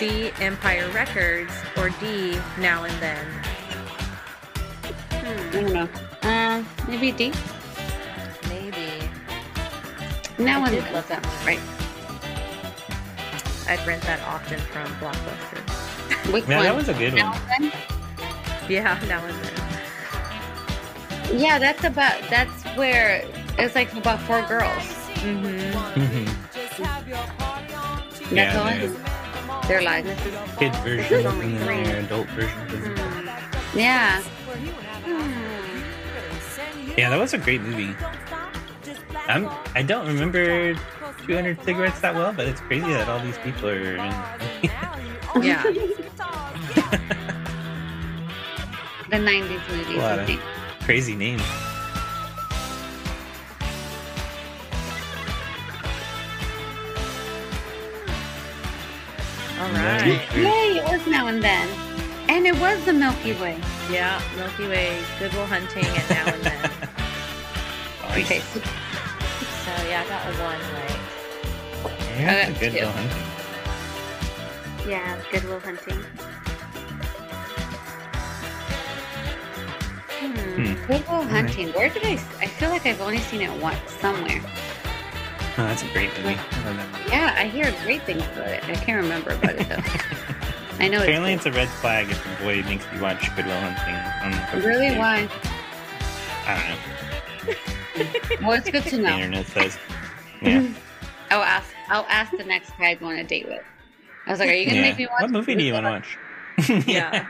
[0.00, 1.52] C, Empire Records?
[1.76, 3.26] Or D, Now and Then?
[5.10, 5.88] I don't know.
[6.22, 7.30] Uh, maybe D.
[8.48, 9.10] Maybe.
[10.38, 10.94] Now I and did then.
[10.94, 11.44] love that movie.
[11.46, 11.60] Right.
[13.68, 15.60] I'd rent that often from Blockbuster.
[16.32, 16.64] Which Yeah, one?
[16.64, 17.40] that was a good Now one.
[17.64, 17.72] and
[18.70, 19.54] Yeah, Now and Then.
[21.28, 21.40] then?
[21.40, 22.18] Yeah, that's about.
[22.30, 23.22] That's where
[23.58, 24.82] it's like about four girls.
[25.20, 26.00] Mm-hmm.
[26.00, 26.26] Mhm.
[26.54, 26.78] That's
[28.32, 29.19] Yeah, all
[29.70, 29.90] I there's know.
[30.02, 30.58] Their lives.
[30.58, 31.82] kid version only and then three.
[31.84, 32.58] their adult version.
[32.68, 33.78] Hmm.
[33.78, 34.22] Yeah.
[34.22, 34.66] Hmm.
[36.98, 37.94] Yeah, that was a great movie.
[39.28, 40.74] I'm, I don't remember
[41.26, 44.14] 200 cigarettes that well, but it's crazy that all these people are in.
[45.42, 45.62] Yeah.
[49.10, 49.96] The '90s movies.
[49.96, 50.40] A lot of-
[50.84, 51.42] crazy names.
[59.60, 60.22] All right.
[60.34, 60.78] Yay!
[60.78, 61.68] It was now and then,
[62.30, 63.58] and it was the Milky Way.
[63.90, 66.70] Yeah, Milky Way, Good Will Hunting, and Now and Then.
[68.10, 68.40] Okay.
[68.40, 68.60] So
[69.86, 70.98] yeah, I got a one right.
[72.18, 72.86] Yeah, I that's a got good two.
[72.86, 73.18] Hunting.
[74.90, 76.00] Yeah, Good Will Hunting.
[80.18, 80.74] Hmm.
[80.86, 81.68] Good Will Hunting.
[81.72, 82.12] Where did I?
[82.40, 84.40] I feel like I've only seen it once somewhere.
[85.60, 86.30] Oh, that's a great movie.
[86.30, 87.10] I love that movie.
[87.10, 88.64] Yeah, I hear great things about it.
[88.64, 89.76] I can't remember about it though.
[90.78, 93.44] I know Apparently, it's it's a red flag if your boy makes you watch Good
[93.44, 93.94] Will Hunting.
[94.24, 94.64] On the good.
[94.64, 95.28] really why.
[96.46, 98.40] I don't know.
[98.48, 99.18] Well, it's good to know.
[99.18, 99.78] The internet says.
[100.40, 100.66] Yeah.
[101.30, 101.68] I'll ask.
[101.88, 103.60] I'll ask the next guy I go on a date with.
[104.26, 104.82] I was like, "Are you gonna yeah.
[104.82, 106.86] make me watch?" What movie do you want to watch?
[106.86, 107.26] Yeah.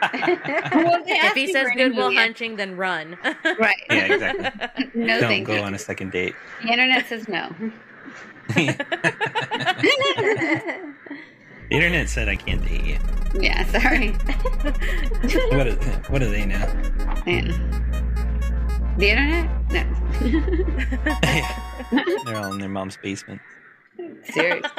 [0.73, 3.19] Well, if he says for any Good Will Hunting, then run.
[3.59, 3.77] right?
[3.91, 4.91] yeah, exactly.
[4.95, 5.61] no, Don't thank go you.
[5.63, 6.37] on a second date.
[6.63, 7.53] The internet says no.
[8.55, 8.75] The
[11.71, 12.99] internet said I can't date you.
[13.41, 14.15] yeah, sorry.
[15.53, 15.73] What do,
[16.09, 16.59] what do they know?
[17.27, 17.53] Yeah.
[18.97, 19.49] The internet?
[19.71, 19.85] No.
[22.25, 23.41] They're all in their mom's basement.
[24.25, 24.71] Seriously.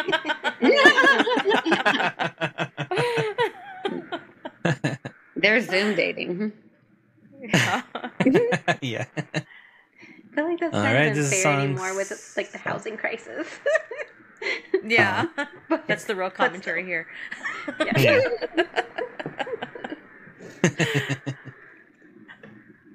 [5.36, 6.52] They're Zoom dating.
[8.82, 9.06] yeah.
[10.32, 12.58] I feel like that's All not right, even this is fair anymore with like the
[12.58, 13.48] housing crisis.
[14.84, 15.26] yeah.
[15.88, 17.06] That's the real commentary here.
[17.98, 18.22] Yeah.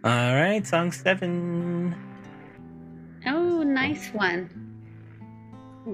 [0.04, 1.94] All right, song seven.
[3.26, 4.48] Oh, nice one.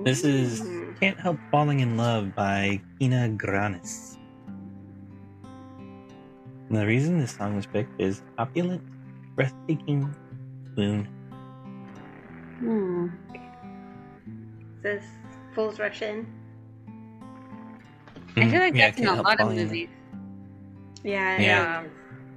[0.05, 0.63] This is.
[1.01, 4.17] Can't Help Falling in Love by Kina Grannis.
[6.69, 8.83] And the reason this song was picked is opulent,
[9.35, 10.15] breathtaking
[10.75, 11.09] swoon.
[12.63, 13.09] Hmm.
[14.83, 15.03] This
[15.55, 16.27] Fools Rush In.
[18.37, 19.65] I feel like Yeah, that's in a lot of Falling in Yeah.
[19.67, 19.89] movies.
[21.03, 21.41] Yeah.
[21.41, 21.85] Yeah.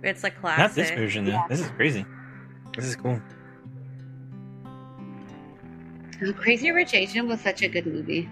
[0.03, 0.59] It's like classic.
[0.59, 1.43] Not this version though.
[1.47, 2.05] This is crazy.
[2.75, 3.21] This is cool.
[6.25, 8.29] Oh, Crazy Rich Asian was such a good movie.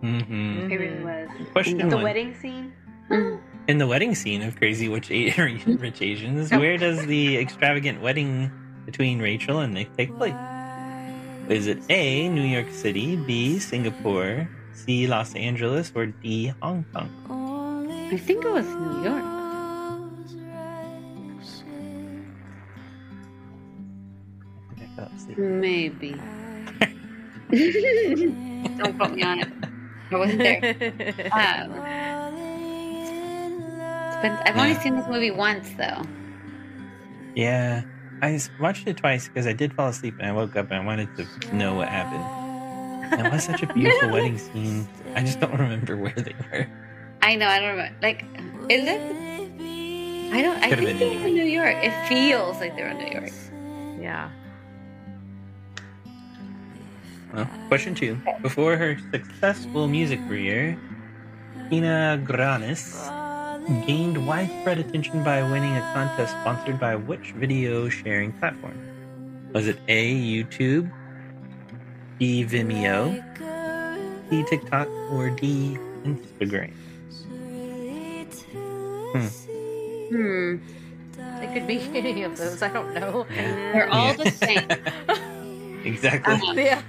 [0.00, 1.28] hmm It really was.
[1.52, 2.04] Question The one.
[2.04, 2.72] wedding scene.
[3.10, 3.40] Mm.
[3.68, 5.30] In the wedding scene of Crazy Witch A-
[5.66, 8.50] Rich Asians, where does the extravagant wedding
[8.86, 10.32] between Rachel and Nick take place?
[11.48, 17.86] Is it A, New York City, B, Singapore, C, Los Angeles, or D, Hong Kong?
[18.10, 19.22] I think it was New York.
[24.70, 25.38] I think I fell asleep.
[25.38, 26.10] Maybe.
[28.78, 29.48] Don't put me on it.
[30.10, 30.60] I wasn't there.
[31.32, 31.72] Um,
[34.10, 36.02] it's been, I've only seen this movie once, though.
[37.36, 37.82] Yeah,
[38.22, 40.80] I s- watched it twice because I did fall asleep and I woke up and
[40.82, 42.24] I wanted to know what happened.
[43.20, 44.88] It was such a beautiful wedding scene.
[45.14, 46.66] I just don't remember where they were.
[47.22, 47.46] I know.
[47.46, 47.96] I don't remember.
[48.02, 48.24] Like,
[48.68, 49.22] it looked.
[50.34, 50.58] I don't.
[50.62, 51.76] I Could've think they were in New York.
[51.82, 53.30] It feels like they're in New York.
[54.00, 54.30] yeah.
[57.32, 58.18] Well, question two.
[58.42, 60.78] Before her successful music career,
[61.70, 62.94] Kina Grannis
[63.86, 68.78] gained widespread attention by winning a contest sponsored by which video sharing platform?
[69.52, 70.90] Was it A, YouTube,
[72.18, 73.22] B, Vimeo,
[74.30, 76.72] C, TikTok, or D, Instagram?
[78.52, 79.26] Hmm.
[80.08, 80.56] Hmm.
[81.42, 82.62] It could be any of those.
[82.62, 83.26] I don't know.
[83.30, 84.24] They're all Yeah.
[84.24, 84.68] the same.
[85.86, 86.34] Exactly.
[86.34, 86.82] Um, Yeah.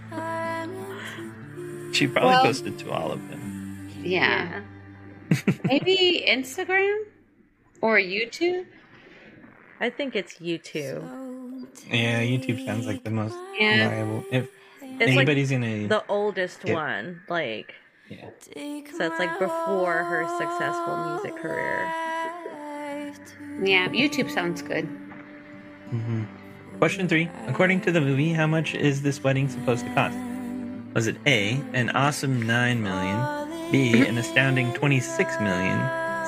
[1.92, 3.92] She probably well- posted to all of them.
[4.04, 4.62] yeah.
[5.66, 7.04] Maybe Instagram
[7.82, 8.66] or YouTube.
[9.80, 11.04] I think it's YouTube.
[11.92, 13.90] Yeah, YouTube sounds like the most Yeah.
[13.90, 14.24] reliable.
[14.32, 14.48] If
[14.82, 16.74] It's like anybody's gonna, the oldest Yeah.
[16.74, 17.22] one.
[17.30, 17.76] Like,
[18.10, 18.30] yeah.
[18.42, 21.86] so it's like before her successful music career.
[23.64, 24.86] Yeah, YouTube sounds good.
[25.90, 26.24] hmm
[26.80, 27.28] Question three.
[27.48, 30.16] According to the movie, how much is this wedding supposed to cost?
[30.94, 33.18] Was it A, an awesome 9 million,
[33.72, 34.04] B, mm-hmm.
[34.04, 35.78] an astounding 26 million,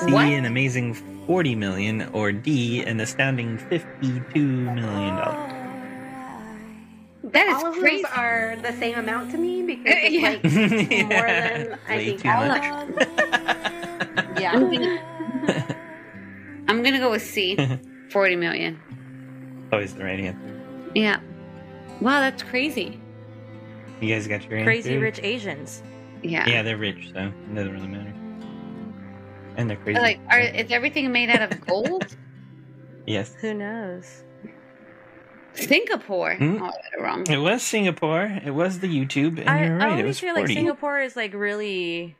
[0.00, 0.26] C, What?
[0.26, 0.94] an amazing
[1.26, 5.52] 40 million, or D, an astounding 52 million dollars?
[7.22, 8.02] That is All of crazy.
[8.02, 10.28] those are the same amount to me because it's Yeah.
[10.30, 10.42] like
[11.08, 12.64] more than I Way think all much.
[12.64, 12.88] of
[14.40, 15.76] I'm gonna,
[16.68, 17.56] I'm gonna go with C.
[18.10, 18.80] Forty million.
[19.72, 20.60] Always the right answer.
[20.94, 21.20] Yeah.
[22.00, 22.98] Wow, that's crazy.
[24.00, 24.64] You guys got your answer?
[24.64, 25.82] Crazy Rich Asians.
[26.22, 26.48] Yeah.
[26.48, 28.12] Yeah, they're rich, so it doesn't really matter.
[29.56, 30.00] And they're crazy.
[30.00, 32.16] Like, are is everything made out of gold?
[33.06, 33.34] yes.
[33.40, 34.22] Who knows?
[35.54, 36.34] Singapore.
[36.36, 36.62] Hmm?
[36.62, 37.26] Oh, I it wrong.
[37.28, 38.40] It was Singapore.
[38.44, 39.86] It was the YouTube, and I, you're I right.
[39.98, 40.42] It always was feel 40.
[40.42, 42.16] like Singapore is like really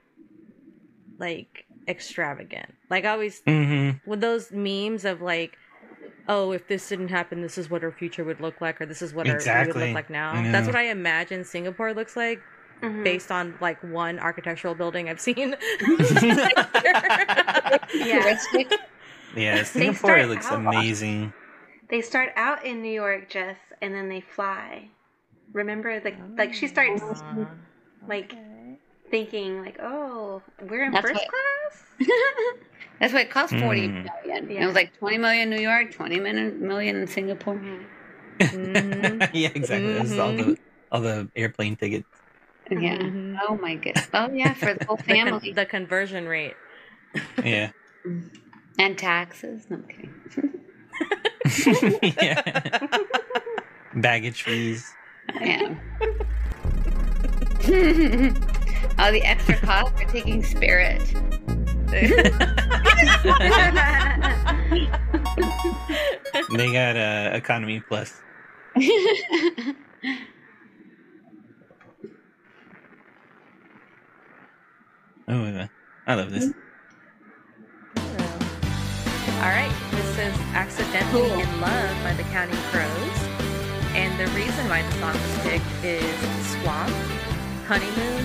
[1.18, 2.74] like extravagant.
[2.88, 4.10] Like I always Mm-hmm.
[4.10, 5.56] with those memes of like,
[6.28, 9.00] oh, if this didn't happen, this is what our future would look like, or this
[9.02, 10.32] is what our we would look like now.
[10.50, 12.40] That's what I imagine Singapore looks like
[12.82, 13.04] Mhm.
[13.04, 15.54] based on like one architectural building I've seen.
[15.78, 16.52] Futuristic.
[19.36, 21.32] Yeah, Singapore start looks out- amazing.
[21.88, 24.88] They start out in New York, Jess, and then they fly.
[25.52, 27.02] Remember, like, like she starts
[28.08, 28.34] like
[29.10, 32.08] thinking, like, oh, we're in That's first what- class.
[33.00, 34.06] That's what it cost forty Mm.
[34.26, 34.50] million.
[34.62, 37.60] It was like twenty million in New York, twenty million million in Singapore.
[38.40, 39.30] Mhm.
[39.32, 39.92] yeah, exactly.
[39.94, 40.58] This is all the
[40.92, 42.06] all the airplane tickets.
[42.70, 42.98] Yeah.
[42.98, 43.38] Mhm.
[43.48, 44.08] Oh my goodness.
[44.14, 46.54] Oh yeah, for the whole The, con- family the conversion rate.
[47.44, 47.70] Yeah.
[48.78, 49.66] and taxes.
[49.68, 50.14] No, I'm kidding.
[52.22, 52.98] yeah.
[53.94, 54.92] Baggage fees.
[55.40, 55.74] Yeah.
[58.98, 61.02] All the extra costs for taking Spirit.
[66.56, 68.20] They got uh, economy plus.
[75.28, 75.66] Oh, uh,
[76.10, 76.52] I love this.
[77.96, 81.38] All right, this is "Accidentally Cool.
[81.38, 83.18] in Love" by the Counting Crows,
[83.94, 86.02] and the reason why the song was picked is
[86.50, 86.90] swamp,
[87.68, 88.24] honeymoon,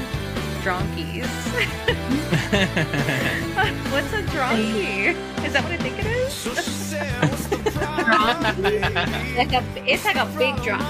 [0.64, 1.30] dronkies.
[3.92, 5.14] What's a dronky?
[5.46, 6.48] Is that what I think it is?
[9.38, 10.82] like a, it's like a big drum.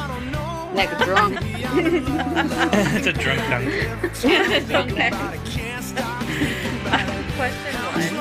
[0.73, 1.37] Like a drum.
[1.41, 4.65] it's a drunk concert.
[4.67, 5.11] Drunk Okay.
[7.35, 8.15] Question one.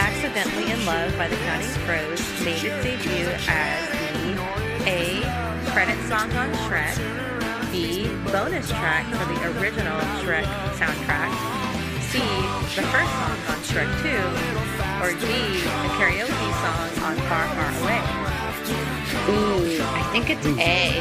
[0.00, 4.34] Accidentally in Love by the Counting Crows made its debut as the
[4.90, 5.22] A.
[5.70, 6.98] Credit song on Shrek,
[7.70, 8.08] B.
[8.32, 11.30] Bonus track for the original Shrek soundtrack,
[12.10, 12.18] C.
[12.74, 14.10] The first song on Shrek 2,
[14.98, 15.26] or G,
[15.62, 18.02] a karaoke song on Far Far Away?
[19.30, 20.98] Ooh, I think it's A.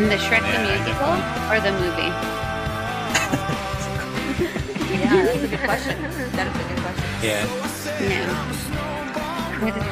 [0.00, 1.12] In the Shrek the musical
[1.52, 2.45] or the movie?
[5.06, 6.02] Yeah, that's a good question.
[6.34, 7.06] That is a good question.
[7.22, 7.46] Yeah.
[7.46, 8.34] No.
[9.62, 9.84] What is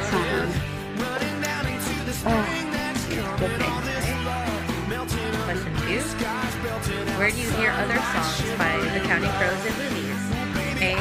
[2.05, 2.35] the song?
[2.35, 3.71] Oh, okay.
[5.47, 6.99] Question two.
[7.15, 10.19] Where do you hear other songs by the Counting Crows in movies?
[10.83, 10.99] A.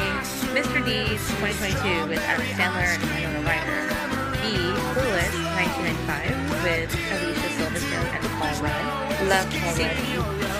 [0.54, 0.78] Mr.
[0.86, 3.90] Deeds 2022 with Adam Sandler and Winona Ryder.
[4.38, 4.54] B.
[4.94, 8.84] Clueless 1995 with Alicia Silverstone and Paul Rudd.
[9.28, 9.82] Love C.
[9.82, 10.06] already.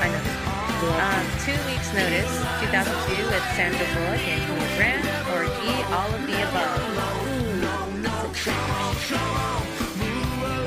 [0.02, 0.33] I know.
[0.84, 2.28] Um, two Weeks Notice
[2.60, 5.00] 2002 with Sandra Bullock and Hugh Grant.
[5.32, 5.64] Or G.
[5.88, 6.76] All of the Above.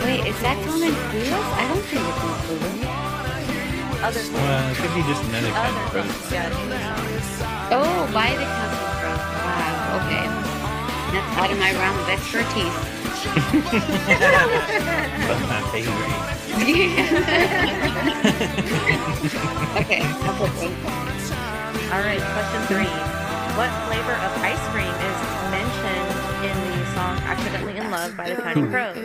[0.02, 1.50] Wait, is that Tom and Clueless?
[1.54, 2.82] I don't think it's in Clueless.
[4.04, 4.34] Other songs.
[4.34, 6.50] Well, it could be just another kind of Other Yeah.
[7.72, 9.22] Oh, by the Counting Crows.
[9.22, 10.26] Wow, okay.
[11.14, 12.74] That's out of my realm of expertise.
[15.28, 16.37] But my favorite.
[19.78, 20.74] okay, I'll put one.
[21.94, 22.90] All right, question three.
[23.58, 25.18] What flavor of ice cream is
[25.52, 26.10] mentioned
[26.44, 28.98] in the song Accidentally in Love by the Counting Crows?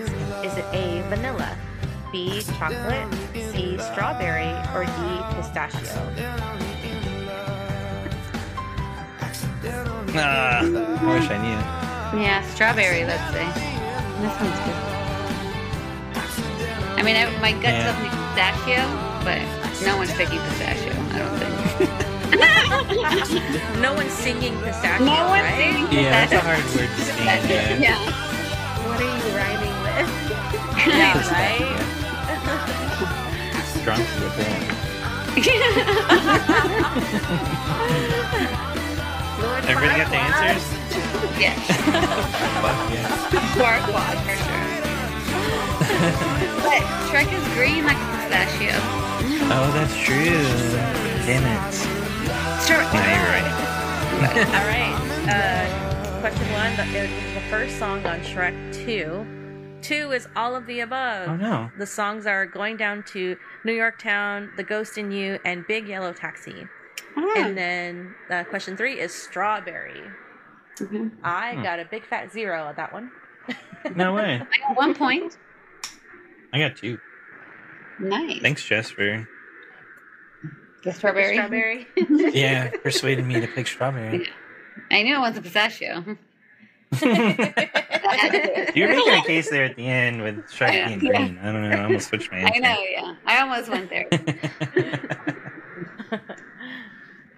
[0.44, 1.56] Is it A, vanilla,
[2.10, 4.90] B, chocolate, C, strawberry, or D,
[5.36, 5.96] pistachio?
[10.14, 10.62] Ah, I
[11.14, 11.58] wish I knew.
[12.22, 13.46] Yeah, strawberry, let's say.
[14.20, 14.91] This one's good.
[17.02, 17.90] I mean, I, my gut Yeah.
[17.90, 18.86] tells me pistachio,
[19.26, 19.42] but
[19.84, 21.50] no one's picking pistachio, I don't think.
[23.82, 25.56] No one's singing pistachio, No one's right?
[25.58, 27.24] saying Yeah, that's a hard word to sing.
[27.26, 27.74] Yeah.
[27.90, 27.98] Yeah.
[28.86, 30.08] What are you rhyming with?
[30.86, 31.66] Yeah, right?
[33.82, 34.62] Drunk with it.
[39.42, 40.64] Lord Everybody got the answers?
[41.40, 41.54] yeah,
[42.62, 43.08] Fuck yeah.
[43.58, 44.71] Farquaad for sure.
[45.86, 48.72] But Shrek is green like a pistachio.
[49.54, 50.16] Oh, that's true.
[51.26, 51.74] Damn it.
[52.66, 52.82] Sure.
[52.82, 53.48] No, you're right.
[54.54, 54.94] All right.
[55.28, 56.76] Uh, question one.
[56.76, 59.26] The, the first song on Shrek 2.
[59.82, 61.28] Two is all of the above.
[61.30, 61.68] Oh no.
[61.76, 65.88] The songs are Going Down to New York Town, The Ghost in You, and Big
[65.88, 66.54] Yellow Taxi.
[67.16, 70.00] Ah, And then uh, question three is Strawberry.
[70.78, 71.10] mhm.
[71.24, 71.62] I Hmm.
[71.64, 73.10] got a big fat zero at that one.
[73.96, 74.40] No way.
[74.40, 75.36] I got one point.
[76.52, 76.98] I got two.
[77.98, 78.40] Nice.
[78.40, 79.28] Thanks, Jess, for
[80.84, 81.34] The strawberry.
[81.36, 81.86] Strawberry.
[82.34, 84.28] yeah persuaded me to pick strawberry.
[84.90, 86.04] I knew it was a pistachio.
[88.74, 90.88] You're making a case there at the end with Shrek Yeah.
[90.88, 91.38] being green.
[91.42, 91.76] I don't know.
[91.76, 92.54] I almost switched my answer.
[92.54, 93.14] I know, yeah.
[93.24, 94.08] I almost went there.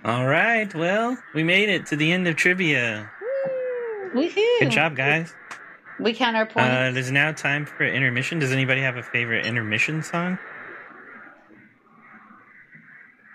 [0.04, 0.72] All right.
[0.74, 3.10] Well, we made it to the end of trivia.
[4.14, 4.58] Woohoo!
[4.60, 5.32] Good job, guys.
[6.04, 6.68] We count our points.
[6.70, 8.38] Uh, it is now time for intermission.
[8.38, 10.38] Does anybody have a favorite intermission song?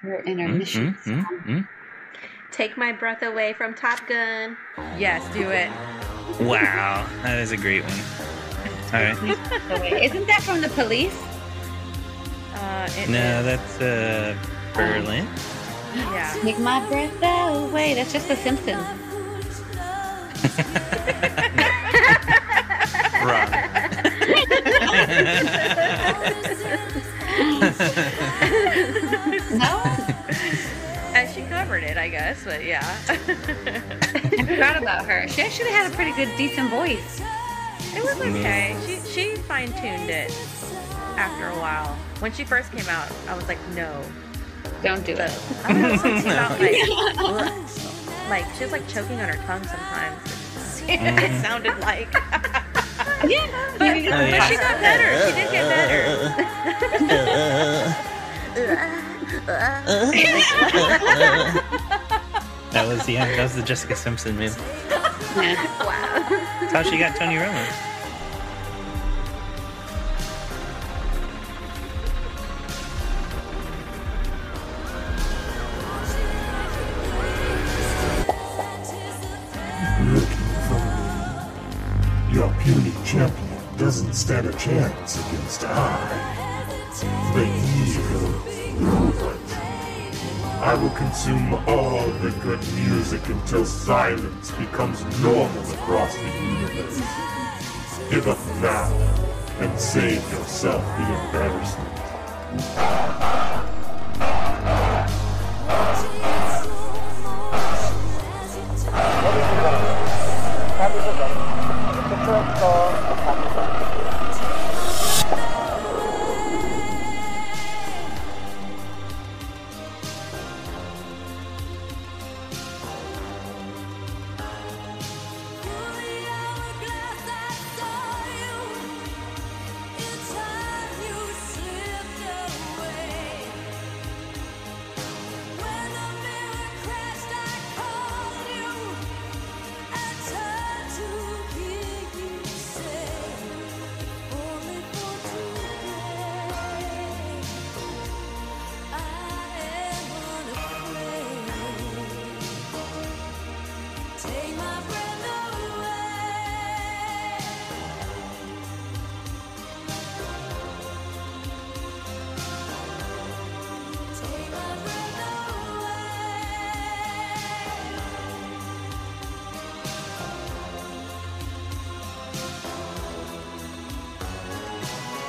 [0.02, 0.96] for Mm, intermission.
[1.04, 1.68] mm, mm, mm.
[2.52, 4.56] Take my breath away from Top Gun.
[5.00, 5.70] Yes, do it.
[6.40, 8.00] Wow, that is a great one.
[8.94, 10.04] All right.
[10.04, 11.18] Isn't that from the police?
[12.54, 14.36] Uh, it No, is- that's uh,
[14.76, 15.28] Berlin.
[15.96, 16.38] yeah.
[16.44, 17.96] Take my breath away.
[17.96, 18.78] That's just the Simpsons.
[23.26, 24.60] Wrong.
[29.52, 29.82] No?
[31.14, 32.86] And she covered it, I guess, but yeah.
[33.10, 33.16] I
[34.46, 35.28] forgot about her.
[35.28, 37.20] She actually had a pretty good, decent voice.
[37.96, 38.78] it was okay.
[38.86, 40.32] She she fine tuned it
[41.18, 41.96] after a while.
[42.20, 44.02] When she first came out, I was like, no.
[44.84, 45.66] Don't do But it.
[45.66, 46.76] I don't know something about like,
[47.18, 48.30] ugh.
[48.30, 50.84] like she was like choking on her tongue sometimes.
[50.88, 52.14] it sounded like.
[53.28, 53.48] Yeah.
[53.78, 55.10] But, but she got better.
[55.28, 56.00] She did get better.
[62.72, 64.56] That was yeah, that was the Jessica Simpson move.
[65.36, 65.66] Yeah.
[65.80, 66.26] Wow.
[66.62, 67.89] That's how she got Tony Romo.
[83.90, 86.92] doesn't stand a chance against I,
[87.34, 87.46] the
[87.82, 88.30] evil
[88.86, 89.36] robot.
[90.62, 97.02] I will consume all the good music until silence becomes normal across the universe.
[98.12, 98.94] Give up now
[99.58, 102.00] and save yourself the embarrassment.